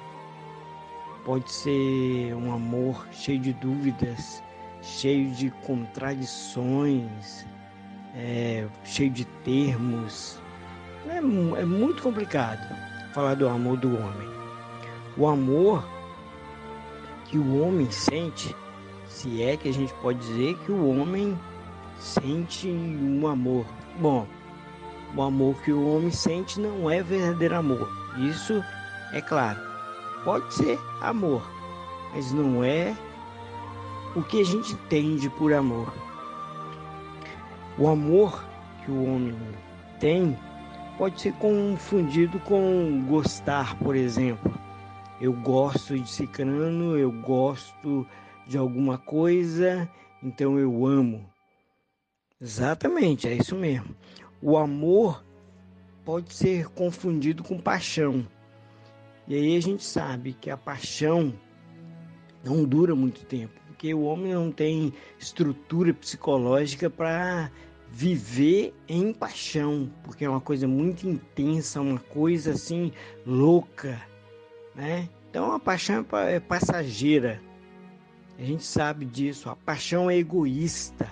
pode 1.24 1.50
ser 1.50 2.34
um 2.34 2.52
amor 2.52 3.06
cheio 3.10 3.40
de 3.40 3.54
dúvidas, 3.54 4.42
cheio 4.82 5.30
de 5.30 5.50
contradições, 5.66 7.46
é, 8.14 8.68
cheio 8.84 9.08
de 9.12 9.24
termos. 9.44 10.38
É, 11.08 11.16
é 11.16 11.64
muito 11.64 12.02
complicado 12.02 12.60
falar 13.14 13.32
do 13.32 13.48
amor 13.48 13.78
do 13.78 13.96
homem. 13.96 14.28
O 15.16 15.26
amor 15.26 15.95
que 17.28 17.38
o 17.38 17.62
homem 17.62 17.90
sente, 17.90 18.54
se 19.08 19.42
é 19.42 19.56
que 19.56 19.68
a 19.68 19.72
gente 19.72 19.92
pode 19.94 20.18
dizer 20.18 20.56
que 20.64 20.72
o 20.72 20.88
homem 20.88 21.38
sente 21.98 22.68
um 22.68 23.26
amor. 23.26 23.64
Bom, 24.00 24.26
o 25.14 25.22
amor 25.22 25.56
que 25.62 25.72
o 25.72 25.96
homem 25.96 26.10
sente 26.10 26.60
não 26.60 26.90
é 26.90 27.02
verdadeiro 27.02 27.56
amor. 27.56 27.88
Isso 28.18 28.62
é 29.12 29.20
claro. 29.20 29.60
Pode 30.24 30.52
ser 30.54 30.78
amor, 31.00 31.42
mas 32.14 32.32
não 32.32 32.62
é 32.64 32.96
o 34.14 34.22
que 34.22 34.40
a 34.40 34.44
gente 34.44 34.72
entende 34.72 35.28
por 35.30 35.52
amor. 35.52 35.92
O 37.78 37.88
amor 37.88 38.42
que 38.84 38.90
o 38.90 39.04
homem 39.04 39.36
tem 40.00 40.36
pode 40.96 41.20
ser 41.20 41.32
confundido 41.34 42.38
com 42.40 43.04
gostar, 43.06 43.76
por 43.76 43.94
exemplo. 43.94 44.55
Eu 45.18 45.32
gosto 45.32 45.98
de 45.98 46.10
cicrano, 46.10 46.98
eu 46.98 47.10
gosto 47.10 48.06
de 48.46 48.58
alguma 48.58 48.98
coisa, 48.98 49.90
então 50.22 50.58
eu 50.58 50.84
amo. 50.84 51.24
Exatamente, 52.38 53.26
é 53.26 53.34
isso 53.34 53.56
mesmo. 53.56 53.96
O 54.42 54.58
amor 54.58 55.24
pode 56.04 56.34
ser 56.34 56.68
confundido 56.68 57.42
com 57.42 57.58
paixão. 57.58 58.26
E 59.26 59.34
aí 59.34 59.56
a 59.56 59.60
gente 59.60 59.82
sabe 59.82 60.34
que 60.34 60.50
a 60.50 60.56
paixão 60.56 61.32
não 62.44 62.64
dura 62.64 62.94
muito 62.94 63.24
tempo, 63.24 63.58
porque 63.66 63.94
o 63.94 64.02
homem 64.02 64.34
não 64.34 64.52
tem 64.52 64.92
estrutura 65.18 65.94
psicológica 65.94 66.90
para 66.90 67.50
viver 67.90 68.74
em 68.86 69.14
paixão, 69.14 69.90
porque 70.04 70.26
é 70.26 70.28
uma 70.28 70.42
coisa 70.42 70.68
muito 70.68 71.08
intensa, 71.08 71.80
uma 71.80 71.98
coisa 71.98 72.52
assim 72.52 72.92
louca 73.24 73.98
né? 74.76 75.08
Então 75.30 75.52
a 75.52 75.58
paixão 75.58 76.04
é, 76.12 76.36
é 76.36 76.40
passageira. 76.40 77.40
A 78.38 78.42
gente 78.42 78.64
sabe 78.64 79.06
disso. 79.06 79.48
A 79.48 79.56
paixão 79.56 80.10
é 80.10 80.16
egoísta. 80.16 81.10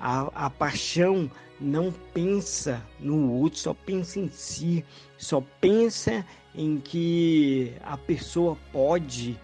A, 0.00 0.46
a 0.46 0.50
paixão 0.50 1.30
não 1.60 1.92
pensa 2.12 2.82
no 2.98 3.32
outro, 3.32 3.58
só 3.58 3.72
pensa 3.72 4.18
em 4.18 4.28
si, 4.28 4.84
só 5.16 5.42
pensa 5.60 6.26
em 6.54 6.78
que 6.78 7.72
a 7.82 7.96
pessoa 7.96 8.58
pode 8.72 9.38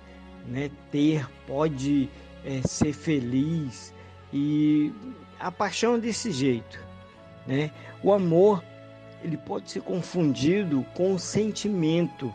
né, 0.47 0.71
ter, 0.91 1.27
pode 1.47 2.11
é, 2.45 2.61
ser 2.67 2.93
feliz. 2.93 3.95
E 4.33 4.93
a 5.39 5.51
paixão 5.51 5.95
é 5.95 5.99
desse 5.99 6.31
jeito. 6.31 6.79
Né? 7.47 7.71
O 8.03 8.13
amor 8.13 8.63
ele 9.23 9.37
pode 9.37 9.71
ser 9.71 9.83
confundido 9.83 10.85
com 10.95 11.15
o 11.15 11.19
sentimento. 11.19 12.33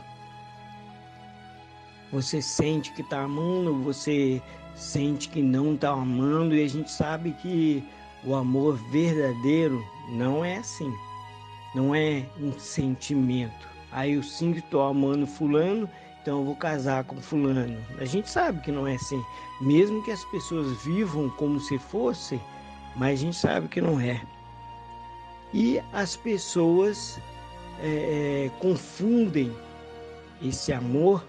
Você 2.16 2.42
sente 2.42 2.94
que 2.94 3.02
está 3.02 3.24
amando, 3.24 3.84
você 3.84 4.42
sente 4.74 5.28
que 5.28 5.42
não 5.42 5.74
está 5.74 5.92
amando, 5.92 6.56
e 6.56 6.64
a 6.64 6.70
gente 6.70 6.90
sabe 6.90 7.34
que 7.42 7.84
o 8.24 8.34
amor 8.36 8.78
verdadeiro 8.90 9.86
não 10.08 10.44
é 10.46 10.56
assim. 10.56 10.90
Não 11.76 11.94
é 11.94 12.26
um 12.40 12.58
sentimento. 12.58 13.68
Aí 13.92 14.14
eu 14.14 14.24
sim 14.24 14.54
que 14.54 14.60
estou 14.60 14.82
amando 14.84 15.28
fulano, 15.28 15.90
então 16.22 16.40
eu 16.40 16.46
vou 16.46 16.56
casar 16.56 17.04
com 17.04 17.18
fulano. 17.18 17.78
A 18.00 18.06
gente 18.06 18.30
sabe 18.30 18.62
que 18.62 18.72
não 18.72 18.88
é 18.88 18.96
assim. 18.96 19.22
Mesmo 19.60 20.02
que 20.02 20.12
as 20.12 20.24
pessoas 20.24 20.72
vivam 20.86 21.30
como 21.32 21.60
se 21.60 21.78
fosse, 21.78 22.40
mas 22.96 23.20
a 23.20 23.24
gente 23.24 23.36
sabe 23.36 23.68
que 23.68 23.82
não 23.82 24.00
é. 24.00 24.22
E 25.54 25.82
as 25.92 26.16
pessoas 26.16 27.20
é, 27.82 28.50
confundem 28.62 29.54
esse 30.42 30.72
amor 30.72 31.22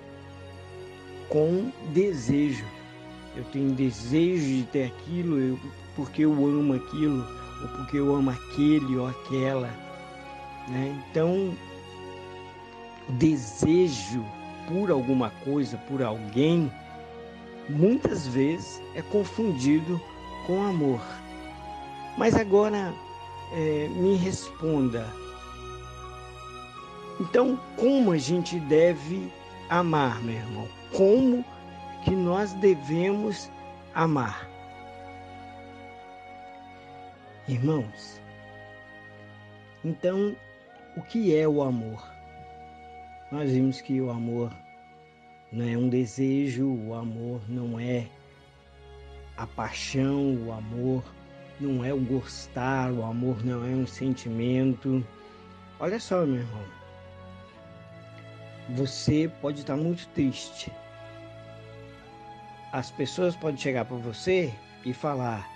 com 1.29 1.71
desejo. 1.93 2.65
Eu 3.37 3.45
tenho 3.45 3.73
desejo 3.73 4.45
de 4.45 4.63
ter 4.65 4.85
aquilo 4.85 5.39
eu, 5.39 5.59
porque 5.95 6.23
eu 6.23 6.33
amo 6.33 6.75
aquilo, 6.75 7.27
ou 7.63 7.69
porque 7.69 7.99
eu 7.99 8.15
amo 8.15 8.31
aquele 8.31 8.97
ou 8.97 9.09
aquela. 9.09 9.69
Né? 10.69 11.05
Então, 11.11 11.55
desejo 13.11 14.25
por 14.69 14.91
alguma 14.91 15.31
coisa, 15.45 15.77
por 15.89 16.03
alguém, 16.03 16.73
muitas 17.69 18.27
vezes 18.27 18.81
é 18.95 19.03
confundido 19.03 20.01
com 20.47 20.63
amor. 20.63 21.01
Mas 22.17 22.35
agora 22.35 22.93
é, 23.53 23.89
me 23.95 24.17
responda. 24.17 25.07
Então, 27.21 27.59
como 27.77 28.13
a 28.13 28.19
gente 28.19 28.59
deve 28.61 29.33
amar, 29.69 30.23
meu 30.23 30.35
irmão? 30.35 30.69
Como 30.97 31.45
que 32.05 32.11
nós 32.11 32.55
devemos 32.55 33.51
amar? 33.95 34.49
Irmãos, 37.47 38.19
então, 39.85 40.35
o 40.97 41.03
que 41.03 41.37
é 41.37 41.47
o 41.47 41.63
amor? 41.63 42.03
Nós 43.31 43.53
vimos 43.53 43.83
que 43.83 44.01
o 44.01 44.11
amor 44.11 44.51
não 45.53 45.69
é 45.69 45.77
um 45.77 45.91
desejo, 45.91 46.67
o 46.67 46.95
amor 46.95 47.43
não 47.47 47.79
é 47.79 48.07
a 49.37 49.47
paixão, 49.47 50.47
o 50.47 50.51
amor 50.51 51.05
não 51.61 51.85
é 51.85 51.93
o 51.93 52.01
gostar, 52.01 52.91
o 52.91 53.05
amor 53.05 53.45
não 53.45 53.63
é 53.67 53.69
um 53.69 53.87
sentimento. 53.87 55.07
Olha 55.79 56.01
só, 56.01 56.25
meu 56.25 56.37
irmão. 56.37 56.65
Você 58.71 59.31
pode 59.43 59.61
estar 59.61 59.77
muito 59.77 60.09
triste. 60.15 60.73
As 62.77 62.91
pessoas 62.91 63.35
podem 63.35 63.57
chegar 63.57 63.87
para 63.87 63.97
você 63.97 64.53
e 64.85 64.93
falar: 64.93 65.51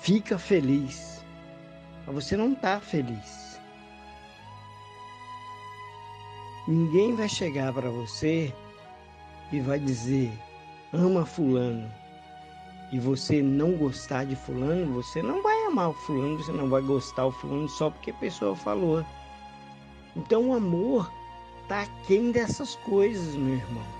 fica 0.00 0.38
feliz. 0.38 1.22
Mas 2.06 2.14
você 2.14 2.34
não 2.34 2.54
está 2.54 2.80
feliz. 2.80 3.60
Ninguém 6.66 7.14
vai 7.14 7.28
chegar 7.28 7.74
para 7.74 7.90
você 7.90 8.50
e 9.52 9.60
vai 9.60 9.78
dizer: 9.78 10.32
ama 10.94 11.26
Fulano 11.26 11.92
e 12.90 12.98
você 12.98 13.42
não 13.42 13.72
gostar 13.72 14.24
de 14.24 14.34
fulano, 14.34 15.02
você 15.02 15.20
não 15.22 15.42
vai 15.42 15.66
amar 15.66 15.90
o 15.90 15.92
fulano, 15.92 16.38
você 16.38 16.52
não 16.52 16.70
vai 16.70 16.80
gostar 16.80 17.24
do 17.24 17.32
fulano 17.32 17.68
só 17.68 17.90
porque 17.90 18.12
a 18.12 18.14
pessoa 18.14 18.56
falou. 18.56 19.04
Então 20.16 20.48
o 20.48 20.54
amor 20.54 21.12
está 21.64 21.82
aquém 21.82 22.32
dessas 22.32 22.76
coisas, 22.76 23.34
meu 23.34 23.56
irmão. 23.56 23.97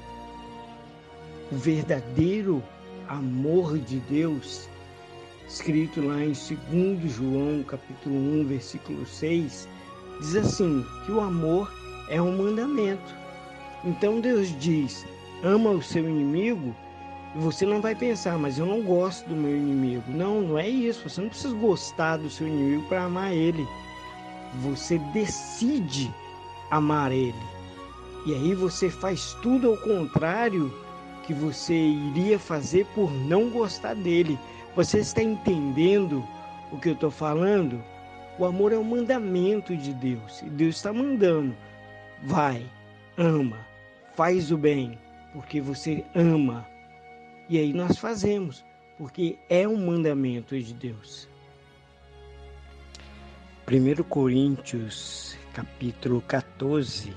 O 1.50 1.56
verdadeiro 1.56 2.62
amor 3.08 3.78
de 3.78 4.00
Deus, 4.00 4.68
escrito 5.48 6.00
lá 6.00 6.22
em 6.22 6.32
2 6.32 7.10
João, 7.10 7.62
capítulo 7.62 8.14
1, 8.40 8.46
versículo 8.46 9.06
6, 9.06 9.68
diz 10.20 10.36
assim, 10.36 10.84
que 11.06 11.12
o 11.12 11.20
amor 11.20 11.72
é 12.08 12.20
um 12.20 12.36
mandamento. 12.36 13.14
Então 13.84 14.20
Deus 14.20 14.48
diz: 14.60 15.06
ama 15.42 15.70
o 15.70 15.82
seu 15.82 16.08
inimigo 16.08 16.74
você 17.34 17.66
não 17.66 17.80
vai 17.80 17.94
pensar, 17.94 18.38
mas 18.38 18.58
eu 18.58 18.66
não 18.66 18.82
gosto 18.82 19.28
do 19.28 19.36
meu 19.36 19.54
inimigo. 19.54 20.04
Não, 20.08 20.40
não 20.40 20.58
é 20.58 20.68
isso. 20.68 21.08
Você 21.08 21.20
não 21.20 21.28
precisa 21.28 21.54
gostar 21.54 22.16
do 22.16 22.30
seu 22.30 22.48
inimigo 22.48 22.82
para 22.88 23.04
amar 23.04 23.32
ele. 23.32 23.68
Você 24.62 24.98
decide 25.12 26.12
amar 26.70 27.12
ele. 27.12 27.34
E 28.26 28.34
aí 28.34 28.54
você 28.54 28.88
faz 28.88 29.34
tudo 29.42 29.68
ao 29.68 29.76
contrário 29.76 30.72
que 31.28 31.34
você 31.34 31.74
iria 31.74 32.38
fazer 32.38 32.86
por 32.94 33.12
não 33.12 33.50
gostar 33.50 33.94
dele. 33.94 34.38
Você 34.74 35.00
está 35.00 35.22
entendendo 35.22 36.26
o 36.72 36.78
que 36.78 36.88
eu 36.88 36.94
estou 36.94 37.10
falando? 37.10 37.84
O 38.38 38.46
amor 38.46 38.72
é 38.72 38.78
um 38.78 38.82
mandamento 38.84 39.76
de 39.76 39.92
Deus. 39.92 40.40
E 40.40 40.46
Deus 40.46 40.76
está 40.76 40.90
mandando. 40.90 41.54
Vai, 42.22 42.64
ama, 43.18 43.58
faz 44.16 44.50
o 44.50 44.56
bem, 44.56 44.98
porque 45.34 45.60
você 45.60 46.02
ama 46.14 46.66
e 47.46 47.58
aí 47.58 47.74
nós 47.74 47.98
fazemos, 47.98 48.64
porque 48.96 49.36
é 49.50 49.68
um 49.68 49.76
mandamento 49.86 50.58
de 50.58 50.72
Deus. 50.72 51.28
1 53.70 54.02
Coríntios, 54.04 55.36
capítulo 55.52 56.22
14, 56.22 57.12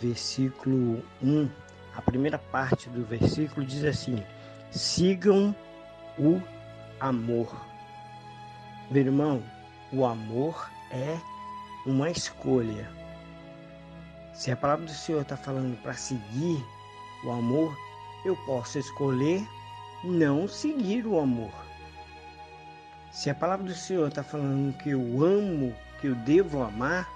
versículo 0.00 1.02
1, 1.22 1.50
a 1.98 2.02
primeira 2.02 2.38
parte 2.38 2.88
do 2.88 3.04
versículo 3.04 3.66
diz 3.66 3.84
assim: 3.84 4.22
sigam 4.70 5.52
o 6.16 6.40
amor. 7.00 7.52
Meu 8.88 9.02
irmão, 9.02 9.42
o 9.92 10.06
amor 10.06 10.70
é 10.92 11.18
uma 11.84 12.08
escolha. 12.08 12.88
Se 14.32 14.52
a 14.52 14.56
palavra 14.56 14.86
do 14.86 14.92
Senhor 14.92 15.22
está 15.22 15.36
falando 15.36 15.76
para 15.82 15.94
seguir 15.94 16.64
o 17.24 17.32
amor, 17.32 17.76
eu 18.24 18.36
posso 18.46 18.78
escolher 18.78 19.44
não 20.04 20.46
seguir 20.46 21.04
o 21.04 21.18
amor. 21.18 21.52
Se 23.10 23.28
a 23.28 23.34
palavra 23.34 23.66
do 23.66 23.74
Senhor 23.74 24.06
está 24.06 24.22
falando 24.22 24.78
que 24.78 24.90
eu 24.90 25.00
amo, 25.00 25.74
que 26.00 26.06
eu 26.06 26.14
devo 26.14 26.62
amar, 26.62 27.08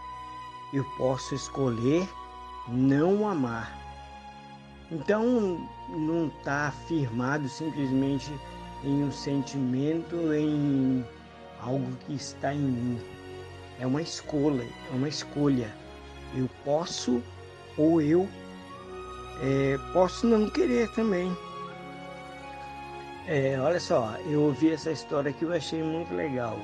eu 0.74 0.84
posso 0.98 1.36
escolher 1.36 2.08
não 2.66 3.28
amar. 3.28 3.81
Então 4.92 5.66
não 5.88 6.26
está 6.26 6.68
afirmado 6.68 7.48
simplesmente 7.48 8.30
em 8.84 9.02
um 9.02 9.10
sentimento, 9.10 10.14
em 10.34 11.02
algo 11.60 11.90
que 12.06 12.14
está 12.14 12.52
em 12.52 12.58
mim. 12.58 13.00
É 13.80 13.86
uma 13.86 14.02
escolha, 14.02 14.68
é 14.92 14.94
uma 14.94 15.08
escolha. 15.08 15.72
Eu 16.36 16.48
posso 16.62 17.22
ou 17.78 18.02
eu 18.02 18.28
é, 19.40 19.78
posso 19.94 20.26
não 20.26 20.50
querer 20.50 20.90
também. 20.90 21.34
É, 23.26 23.58
olha 23.58 23.80
só, 23.80 24.14
eu 24.26 24.42
ouvi 24.42 24.72
essa 24.72 24.90
história 24.90 25.32
que 25.32 25.44
eu 25.44 25.52
achei 25.54 25.82
muito 25.82 26.12
legal. 26.14 26.58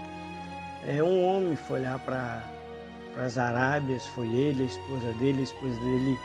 É, 0.87 1.03
um 1.03 1.25
homem 1.25 1.57
foi 1.57 1.81
lá 1.81 1.99
para 1.99 2.45
as 3.25 3.39
Arábias, 3.39 4.07
foi 4.09 4.29
ele, 4.29 4.65
a 4.65 4.67
esposa 4.67 5.13
dele, 5.15 5.41
a 5.41 5.45
esposa 5.45 5.81
dele 5.81 6.19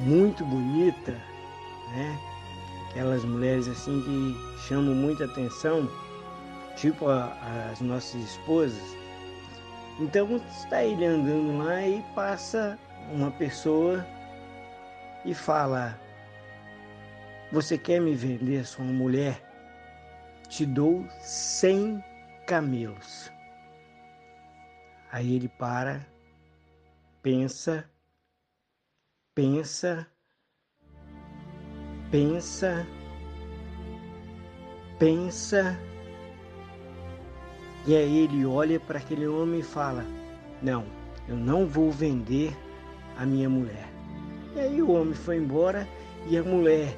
muito 0.00 0.44
bonita, 0.44 1.16
né? 1.92 2.18
Aquelas 2.90 3.24
mulheres 3.24 3.68
assim 3.68 4.00
que 4.02 4.58
chamam 4.66 4.94
muita 4.94 5.24
atenção, 5.24 5.88
tipo 6.76 7.08
a, 7.08 7.32
as 7.70 7.80
nossas 7.80 8.14
esposas. 8.22 8.96
Então 10.00 10.36
está 10.36 10.84
ele 10.84 11.04
andando 11.04 11.58
lá 11.64 11.86
e 11.86 12.02
passa 12.14 12.78
uma 13.12 13.30
pessoa 13.30 14.06
e 15.24 15.34
fala: 15.34 15.98
Você 17.52 17.76
quer 17.76 18.00
me 18.00 18.14
vender 18.14 18.64
sua 18.64 18.84
mulher? 18.84 19.42
Te 20.48 20.64
dou 20.64 21.06
cem 21.20 22.02
camelos. 22.46 23.30
Aí 25.10 25.36
ele 25.36 25.48
para, 25.48 26.06
pensa, 27.22 27.84
pensa, 29.34 30.06
pensa, 32.10 32.86
pensa, 34.98 35.78
e 37.86 37.96
aí 37.96 38.18
ele 38.24 38.44
olha 38.44 38.78
para 38.78 38.98
aquele 38.98 39.26
homem 39.26 39.60
e 39.60 39.62
fala: 39.64 40.04
Não, 40.62 40.84
eu 41.28 41.36
não 41.36 41.66
vou 41.66 41.90
vender 41.90 42.56
a 43.16 43.24
minha 43.24 43.48
mulher. 43.48 43.88
E 44.54 44.60
aí 44.60 44.82
o 44.82 44.90
homem 44.90 45.14
foi 45.14 45.36
embora 45.36 45.86
e 46.26 46.36
a 46.36 46.42
mulher, 46.42 46.96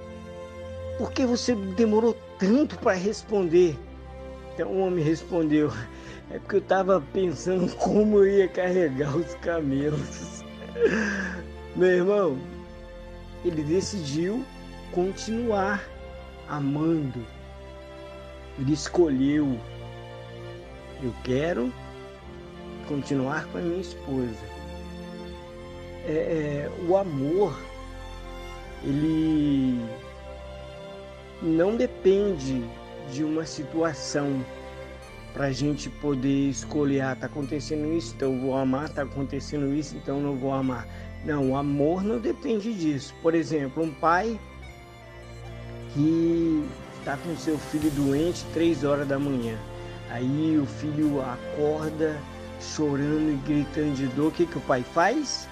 por 0.99 1.13
que 1.13 1.25
você 1.25 1.55
demorou 1.55 2.17
tanto 2.39 2.79
para 2.79 2.97
responder? 2.97 3.79
Então 4.55 4.69
o 4.69 4.81
homem 4.81 5.05
respondeu, 5.05 5.71
é 6.31 6.39
porque 6.39 6.57
eu 6.57 6.61
estava 6.61 7.01
pensando 7.13 7.75
como 7.77 8.19
eu 8.19 8.27
ia 8.27 8.49
carregar 8.49 9.17
os 9.17 9.35
camelos. 9.37 10.45
Meu 11.77 11.89
irmão, 11.89 12.39
ele 13.45 13.63
decidiu 13.63 14.45
continuar 14.93 15.85
amando. 16.49 17.25
Ele 18.59 18.73
escolheu, 18.73 19.59
eu 21.03 21.15
quero 21.25 21.73
continuar 22.87 23.47
com 23.47 23.59
a 23.59 23.61
minha 23.61 23.81
esposa 23.81 24.61
é, 26.07 26.13
é, 26.13 26.71
o 26.89 26.97
amor 26.97 27.57
ele 28.83 29.79
não 31.43 31.77
depende 31.77 32.65
de 33.13 33.23
uma 33.23 33.45
situação 33.45 34.45
para 35.35 35.47
a 35.47 35.53
gente 35.53 35.89
poder 35.89 36.49
escolher, 36.49 37.03
ah, 37.03 37.15
tá 37.15 37.27
acontecendo 37.27 37.93
isso, 37.93 38.15
então 38.17 38.35
eu 38.35 38.41
vou 38.41 38.57
amar, 38.57 38.89
tá 38.89 39.03
acontecendo 39.03 39.73
isso, 39.73 39.97
então 39.97 40.21
não 40.21 40.37
vou 40.37 40.53
amar. 40.53 40.89
Não, 41.25 41.51
o 41.51 41.57
amor 41.57 42.03
não 42.03 42.19
depende 42.19 42.73
disso. 42.75 43.15
Por 43.23 43.35
exemplo, 43.35 43.83
um 43.83 43.93
pai 43.93 44.41
que 45.95 46.69
está 46.99 47.17
com 47.17 47.37
seu 47.37 47.59
filho 47.59 47.91
doente 47.91 48.45
três 48.53 48.85
horas 48.85 49.07
da 49.07 49.19
manhã. 49.19 49.57
Aí 50.11 50.59
o 50.59 50.67
filho 50.67 51.21
acorda 51.21 52.19
chorando 52.61 53.33
e 53.33 53.41
gritando 53.47 53.95
de 53.95 54.07
dor. 54.09 54.29
O 54.29 54.31
que, 54.33 54.47
que 54.47 54.59
o 54.59 54.61
pai 54.63 54.85
faz? 54.95 55.49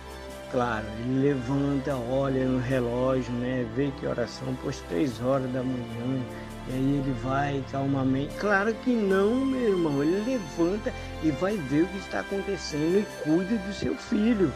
Claro, 0.51 0.87
ele 1.01 1.29
levanta, 1.29 1.95
olha 1.95 2.45
no 2.47 2.59
relógio, 2.59 3.33
né? 3.35 3.67
Vê 3.77 3.93
que 3.99 4.07
oração, 4.07 4.55
pôs 4.63 4.81
três 4.89 5.21
horas 5.23 5.51
da 5.53 5.63
manhã. 5.63 6.23
E 6.69 6.73
aí 6.73 7.03
ele 7.03 7.15
vai 7.23 7.65
calmamente. 7.71 8.35
Claro 8.37 8.75
que 8.75 8.91
não, 8.91 9.45
meu 9.45 9.71
irmão. 9.71 10.03
Ele 10.03 10.39
levanta 10.39 10.93
e 11.23 11.31
vai 11.31 11.57
ver 11.57 11.85
o 11.85 11.87
que 11.87 11.99
está 11.99 12.21
acontecendo 12.21 12.99
e 12.99 13.07
cuida 13.23 13.57
do 13.57 13.73
seu 13.73 13.95
filho. 13.95 14.53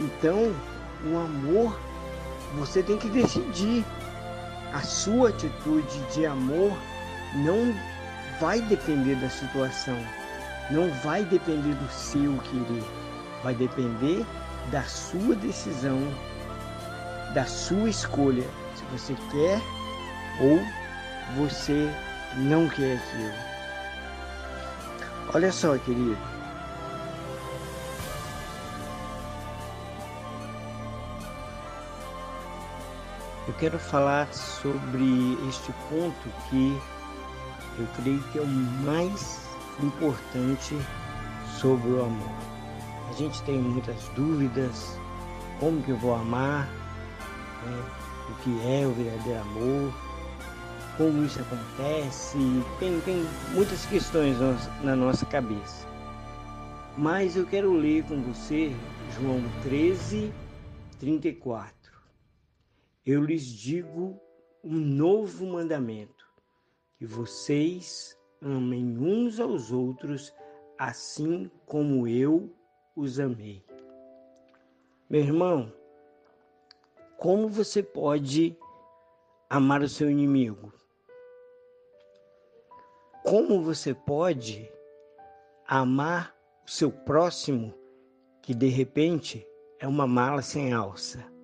Então, 0.00 0.52
o 1.04 1.16
amor, 1.16 1.78
você 2.56 2.82
tem 2.82 2.98
que 2.98 3.08
decidir. 3.08 3.84
A 4.72 4.80
sua 4.80 5.30
atitude 5.30 5.98
de 6.12 6.26
amor 6.26 6.76
não 7.34 7.74
vai 8.40 8.60
depender 8.62 9.14
da 9.16 9.28
situação, 9.28 9.96
não 10.70 10.90
vai 11.02 11.24
depender 11.24 11.74
do 11.74 11.90
seu 11.90 12.36
querer, 12.38 12.84
vai 13.42 13.54
depender 13.54 14.24
da 14.70 14.82
sua 14.82 15.34
decisão, 15.34 15.98
da 17.34 17.44
sua 17.44 17.88
escolha, 17.88 18.46
se 18.76 18.84
você 18.92 19.14
quer 19.30 19.60
ou 20.40 20.60
você 21.36 21.90
não 22.36 22.68
quer 22.68 22.96
aquilo. 22.96 23.48
Olha 25.34 25.52
só, 25.52 25.76
querido. 25.78 26.37
Quero 33.58 33.78
falar 33.78 34.32
sobre 34.32 35.36
este 35.48 35.72
ponto 35.88 36.28
que 36.48 36.78
eu 37.78 37.86
creio 37.96 38.22
que 38.30 38.38
é 38.38 38.42
o 38.42 38.46
mais 38.46 39.40
importante 39.82 40.76
sobre 41.58 41.90
o 41.90 42.04
amor. 42.04 42.36
A 43.10 43.12
gente 43.14 43.42
tem 43.42 43.58
muitas 43.58 44.08
dúvidas, 44.14 44.96
como 45.58 45.82
que 45.82 45.90
eu 45.90 45.96
vou 45.96 46.14
amar, 46.14 46.68
né? 47.66 47.84
o 48.30 48.34
que 48.42 48.60
é 48.64 48.86
o 48.86 48.92
verdadeiro 48.92 49.40
amor, 49.40 49.92
como 50.96 51.24
isso 51.24 51.40
acontece, 51.40 52.38
tem, 52.78 53.00
tem 53.00 53.26
muitas 53.52 53.84
questões 53.86 54.36
na 54.82 54.94
nossa 54.94 55.26
cabeça. 55.26 55.86
Mas 56.96 57.36
eu 57.36 57.46
quero 57.46 57.72
ler 57.72 58.04
com 58.04 58.20
você 58.22 58.72
João 59.16 59.42
13, 59.62 60.32
34. 60.98 61.77
Eu 63.10 63.24
lhes 63.24 63.46
digo 63.46 64.20
um 64.62 64.74
novo 64.74 65.46
mandamento 65.46 66.30
que 66.98 67.06
vocês 67.06 68.14
amem 68.42 68.98
uns 68.98 69.40
aos 69.40 69.72
outros 69.72 70.30
assim 70.76 71.50
como 71.64 72.06
eu 72.06 72.54
os 72.94 73.18
amei. 73.18 73.64
Meu 75.08 75.22
irmão, 75.22 75.72
como 77.16 77.48
você 77.48 77.82
pode 77.82 78.54
amar 79.48 79.80
o 79.80 79.88
seu 79.88 80.10
inimigo? 80.10 80.70
Como 83.24 83.62
você 83.62 83.94
pode 83.94 84.70
amar 85.66 86.36
o 86.66 86.70
seu 86.70 86.92
próximo 86.92 87.72
que 88.42 88.54
de 88.54 88.68
repente 88.68 89.48
é 89.78 89.88
uma 89.88 90.06
mala 90.06 90.42
sem 90.42 90.74
alça? 90.74 91.37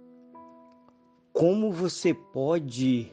Como 1.34 1.72
você 1.72 2.14
pode 2.14 3.12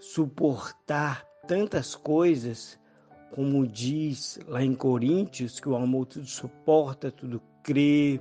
suportar 0.00 1.22
tantas 1.46 1.94
coisas, 1.94 2.80
como 3.34 3.66
diz 3.66 4.40
lá 4.48 4.62
em 4.62 4.74
Coríntios, 4.74 5.60
que 5.60 5.68
o 5.68 5.76
amor 5.76 6.06
tudo 6.06 6.24
suporta, 6.24 7.12
tudo 7.12 7.42
crê, 7.62 8.18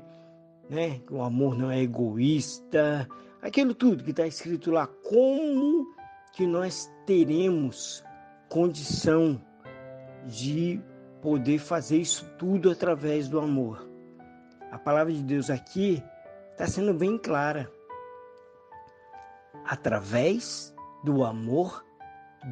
né? 0.69 0.99
Que 1.07 1.13
o 1.13 1.23
amor 1.23 1.57
não 1.57 1.71
é 1.71 1.79
egoísta, 1.81 3.07
aquilo 3.41 3.73
tudo 3.73 4.03
que 4.03 4.11
está 4.11 4.27
escrito 4.27 4.69
lá. 4.69 4.85
Como 4.85 5.87
que 6.33 6.45
nós 6.45 6.91
teremos 7.07 8.03
condição 8.49 9.41
de 10.27 10.77
poder 11.21 11.57
fazer 11.57 12.01
isso 12.01 12.25
tudo 12.37 12.69
através 12.69 13.29
do 13.29 13.39
amor? 13.39 13.89
A 14.73 14.77
palavra 14.77 15.13
de 15.13 15.23
Deus 15.23 15.49
aqui 15.49 16.03
está 16.51 16.67
sendo 16.67 16.93
bem 16.93 17.17
clara. 17.17 17.71
Através 19.65 20.73
do 21.03 21.23
amor 21.23 21.85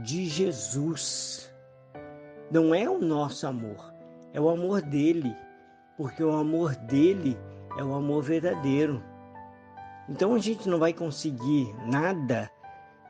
de 0.04 0.26
Jesus. 0.26 1.54
Não 2.52 2.74
é 2.74 2.90
o 2.90 3.00
nosso 3.00 3.46
amor, 3.46 3.94
é 4.34 4.42
o 4.42 4.50
amor 4.50 4.82
dele, 4.82 5.36
porque 5.98 6.24
o 6.24 6.32
amor 6.32 6.76
dele 6.76 7.38
é 7.78 7.84
o 7.84 7.94
amor 7.94 8.24
verdadeiro. 8.24 9.04
Então 10.08 10.34
a 10.34 10.40
gente 10.40 10.68
não 10.68 10.80
vai 10.80 10.92
conseguir 10.92 11.72
nada 11.86 12.50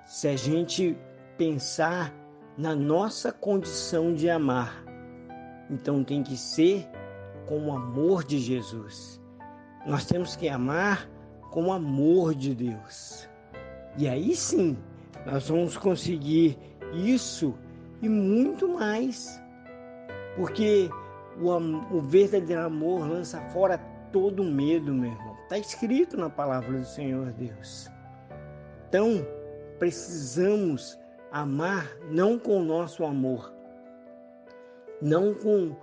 se 0.06 0.28
a 0.28 0.36
gente 0.36 0.98
pensar 1.38 2.14
na 2.58 2.76
nossa 2.76 3.32
condição 3.32 4.14
de 4.14 4.30
amar. 4.30 4.84
Então 5.70 6.04
tem 6.04 6.22
que 6.22 6.36
ser 6.36 6.86
com 7.48 7.68
o 7.68 7.72
amor 7.72 8.26
de 8.26 8.38
Jesus. 8.40 9.22
Nós 9.86 10.06
temos 10.06 10.36
que 10.36 10.50
amar 10.50 11.10
com 11.52 11.68
o 11.68 11.72
amor 11.72 12.36
de 12.36 12.54
Deus. 12.54 13.29
E 14.00 14.08
aí 14.08 14.34
sim, 14.34 14.78
nós 15.26 15.50
vamos 15.50 15.78
conseguir 15.78 16.58
isso 16.94 17.54
e 18.02 18.08
muito 18.08 18.66
mais. 18.66 19.44
Porque 20.38 20.90
o, 21.38 21.50
o 21.98 22.02
verdadeiro 22.02 22.62
amor 22.62 23.06
lança 23.06 23.42
fora 23.50 23.78
todo 24.10 24.42
medo, 24.42 24.94
meu 24.94 25.12
irmão. 25.12 25.38
Está 25.44 25.58
escrito 25.58 26.16
na 26.16 26.30
palavra 26.30 26.80
do 26.80 26.86
Senhor 26.86 27.34
Deus. 27.34 27.90
Então, 28.88 29.28
precisamos 29.78 30.98
amar 31.30 31.94
não 32.10 32.40
com 32.40 32.62
o 32.62 32.64
nosso 32.64 33.04
amor, 33.04 33.54
não 35.02 35.34
com 35.34 35.76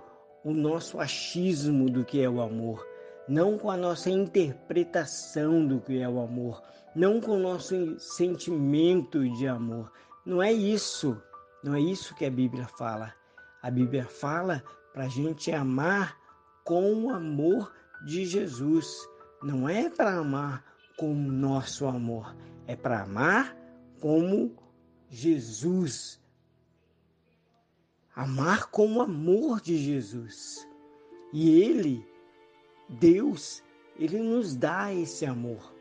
o 0.43 0.53
nosso 0.53 0.99
achismo 0.99 1.87
do 1.87 2.03
que 2.03 2.19
é 2.19 2.27
o 2.27 2.41
amor, 2.41 2.83
não 3.27 3.57
com 3.57 3.69
a 3.69 3.77
nossa 3.77 4.09
interpretação 4.09 5.65
do 5.65 5.79
que 5.81 5.99
é 6.01 6.07
o 6.07 6.19
amor, 6.19 6.61
não 6.95 7.19
com 7.19 7.31
o 7.31 7.39
nosso 7.39 7.99
sentimento 7.99 9.27
de 9.35 9.47
amor, 9.47 9.91
não 10.25 10.41
é 10.41 10.51
isso, 10.51 11.21
não 11.63 11.75
é 11.75 11.79
isso 11.79 12.15
que 12.15 12.25
a 12.25 12.31
Bíblia 12.31 12.67
fala. 12.77 13.13
A 13.61 13.71
Bíblia 13.71 14.05
fala 14.05 14.63
para 14.93 15.05
a 15.05 15.09
gente 15.09 15.51
amar 15.51 16.17
com 16.63 17.05
o 17.05 17.09
amor 17.09 17.71
de 18.05 18.25
Jesus. 18.25 19.07
Não 19.43 19.69
é 19.69 19.89
para 19.89 20.17
amar 20.17 20.63
com 20.97 21.11
o 21.11 21.31
nosso 21.31 21.85
amor, 21.85 22.35
é 22.65 22.75
para 22.75 23.03
amar 23.03 23.55
como 23.99 24.55
Jesus. 25.09 26.19
Amar 28.15 28.71
com 28.71 28.93
o 28.93 29.01
amor 29.01 29.61
de 29.61 29.77
Jesus. 29.77 30.67
E 31.31 31.61
Ele, 31.61 32.05
Deus, 32.89 33.63
Ele 33.99 34.19
nos 34.19 34.55
dá 34.55 34.93
esse 34.93 35.25
amor. 35.25 35.73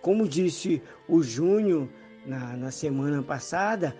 Como 0.00 0.28
disse 0.28 0.82
o 1.08 1.22
Júnior 1.22 1.88
na, 2.26 2.56
na 2.56 2.70
semana 2.70 3.22
passada, 3.22 3.96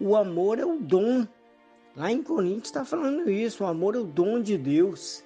o 0.00 0.16
amor 0.16 0.58
é 0.58 0.64
o 0.64 0.78
dom. 0.78 1.26
Lá 1.94 2.10
em 2.10 2.22
Coríntios 2.22 2.66
está 2.66 2.84
falando 2.84 3.30
isso, 3.30 3.64
o 3.64 3.66
amor 3.66 3.94
é 3.94 3.98
o 3.98 4.04
dom 4.04 4.40
de 4.40 4.58
Deus. 4.58 5.24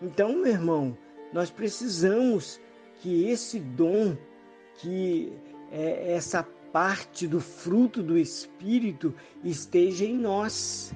Então, 0.00 0.34
meu 0.34 0.52
irmão, 0.52 0.98
nós 1.32 1.50
precisamos 1.50 2.60
que 3.00 3.28
esse 3.28 3.58
dom, 3.58 4.16
que 4.76 5.32
é 5.70 6.12
essa 6.12 6.42
parte 6.72 7.26
do 7.26 7.40
fruto 7.40 8.02
do 8.02 8.18
Espírito 8.18 9.14
esteja 9.44 10.04
em 10.04 10.16
nós. 10.16 10.94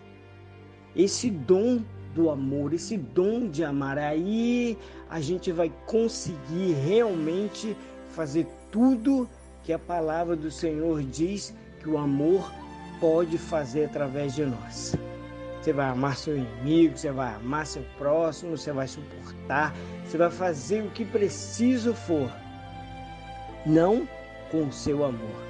Esse 0.94 1.30
dom 1.30 1.84
do 2.16 2.30
amor, 2.30 2.72
esse 2.72 2.96
dom 2.96 3.46
de 3.46 3.62
amar. 3.62 3.98
Aí 3.98 4.76
a 5.08 5.20
gente 5.20 5.52
vai 5.52 5.70
conseguir 5.86 6.72
realmente 6.72 7.76
fazer 8.08 8.46
tudo 8.72 9.28
que 9.62 9.72
a 9.72 9.78
palavra 9.78 10.34
do 10.34 10.50
Senhor 10.50 11.02
diz 11.02 11.54
que 11.80 11.88
o 11.88 11.98
amor 11.98 12.50
pode 12.98 13.36
fazer 13.36 13.84
através 13.84 14.34
de 14.34 14.46
nós. 14.46 14.96
Você 15.60 15.72
vai 15.72 15.86
amar 15.86 16.16
seu 16.16 16.36
inimigo, 16.36 16.96
você 16.96 17.10
vai 17.10 17.34
amar 17.34 17.66
seu 17.66 17.82
próximo, 17.98 18.56
você 18.56 18.72
vai 18.72 18.88
suportar, 18.88 19.74
você 20.04 20.16
vai 20.16 20.30
fazer 20.30 20.82
o 20.82 20.90
que 20.90 21.04
preciso 21.04 21.92
for. 21.92 22.30
Não 23.66 24.08
com 24.50 24.62
o 24.68 24.72
seu 24.72 25.04
amor, 25.04 25.42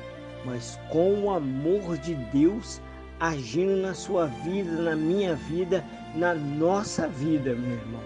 mas 0.45 0.81
com 0.91 1.25
o 1.25 1.31
amor 1.31 1.99
de 1.99 2.15
Deus 2.15 2.81
agindo 3.21 3.77
na 3.77 3.95
sua 3.95 4.27
vida, 4.27 4.71
na 4.71 4.97
minha 4.97 5.35
vida, 5.35 5.85
na 6.15 6.35
nossa 6.35 7.09
vida, 7.09 7.55
meu 7.55 7.73
irmão. 7.73 8.03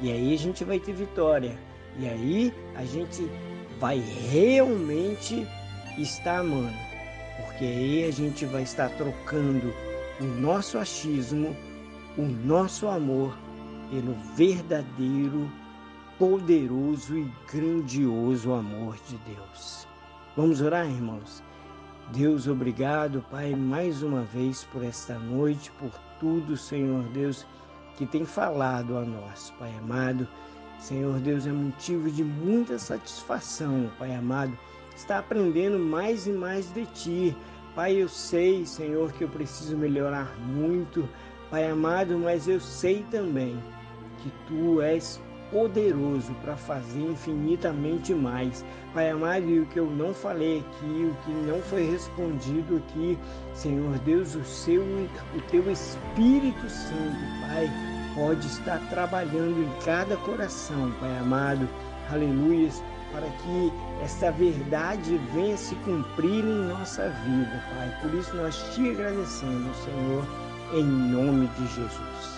E 0.00 0.10
aí 0.10 0.34
a 0.34 0.38
gente 0.38 0.64
vai 0.64 0.78
ter 0.78 0.92
vitória. 0.92 1.56
E 1.98 2.08
aí 2.08 2.52
a 2.74 2.84
gente 2.84 3.28
vai 3.78 4.02
realmente 4.30 5.46
estar 5.98 6.38
amando, 6.40 6.74
porque 7.46 7.64
aí 7.64 8.04
a 8.04 8.10
gente 8.10 8.44
vai 8.46 8.62
estar 8.62 8.88
trocando 8.90 9.72
o 10.20 10.24
nosso 10.24 10.76
achismo 10.78 11.54
o 12.16 12.22
nosso 12.22 12.86
amor 12.86 13.36
pelo 13.90 14.14
verdadeiro, 14.36 15.50
poderoso 16.18 17.18
e 17.18 17.30
grandioso 17.50 18.52
amor 18.52 18.96
de 19.08 19.16
Deus. 19.18 19.86
Vamos 20.36 20.60
orar, 20.60 20.86
irmãos? 20.86 21.42
Deus, 22.12 22.46
obrigado, 22.46 23.24
Pai, 23.30 23.54
mais 23.54 24.02
uma 24.02 24.22
vez 24.22 24.64
por 24.64 24.84
esta 24.84 25.18
noite, 25.18 25.70
por 25.72 25.90
tudo, 26.20 26.56
Senhor 26.56 27.02
Deus, 27.08 27.46
que 27.96 28.04
tem 28.04 28.24
falado 28.24 28.96
a 28.98 29.04
nós, 29.04 29.52
Pai 29.58 29.72
amado. 29.78 30.28
Senhor 30.78 31.18
Deus, 31.20 31.46
é 31.46 31.50
motivo 31.52 32.10
de 32.10 32.22
muita 32.22 32.78
satisfação, 32.78 33.90
Pai 33.98 34.14
amado, 34.14 34.56
está 34.94 35.18
aprendendo 35.18 35.78
mais 35.78 36.26
e 36.26 36.32
mais 36.32 36.72
de 36.74 36.84
Ti. 36.86 37.36
Pai, 37.74 37.94
eu 37.94 38.08
sei, 38.08 38.66
Senhor, 38.66 39.10
que 39.12 39.24
eu 39.24 39.28
preciso 39.28 39.76
melhorar 39.76 40.36
muito, 40.40 41.08
Pai 41.50 41.68
amado, 41.68 42.18
mas 42.18 42.46
eu 42.46 42.60
sei 42.60 43.04
também 43.10 43.56
que 44.18 44.30
Tu 44.46 44.80
és 44.82 45.20
poderoso 45.54 46.34
para 46.42 46.56
fazer 46.56 47.00
infinitamente 47.00 48.12
mais. 48.12 48.64
Pai 48.92 49.10
amado, 49.10 49.48
e 49.48 49.60
o 49.60 49.66
que 49.66 49.78
eu 49.78 49.86
não 49.86 50.12
falei 50.12 50.58
aqui, 50.58 51.08
o 51.08 51.16
que 51.24 51.30
não 51.30 51.62
foi 51.62 51.88
respondido 51.88 52.78
aqui, 52.78 53.16
Senhor 53.54 53.96
Deus, 54.00 54.34
o 54.34 54.44
seu, 54.44 54.82
o 54.82 55.40
teu 55.52 55.70
Espírito 55.70 56.68
Santo, 56.68 57.16
Pai, 57.46 57.70
pode 58.16 58.44
estar 58.48 58.80
trabalhando 58.90 59.62
em 59.62 59.84
cada 59.84 60.16
coração, 60.16 60.92
Pai 60.98 61.16
amado. 61.18 61.68
Aleluias, 62.10 62.82
para 63.12 63.28
que 63.28 63.72
esta 64.02 64.32
verdade 64.32 65.20
venha 65.32 65.56
se 65.56 65.76
cumprir 65.76 66.44
em 66.44 66.68
nossa 66.68 67.08
vida, 67.24 67.62
Pai. 67.76 67.96
Por 68.02 68.12
isso 68.12 68.34
nós 68.36 68.56
te 68.74 68.90
agradecemos, 68.90 69.76
Senhor, 69.76 70.26
em 70.72 70.84
nome 70.84 71.46
de 71.46 71.66
Jesus. 71.68 72.33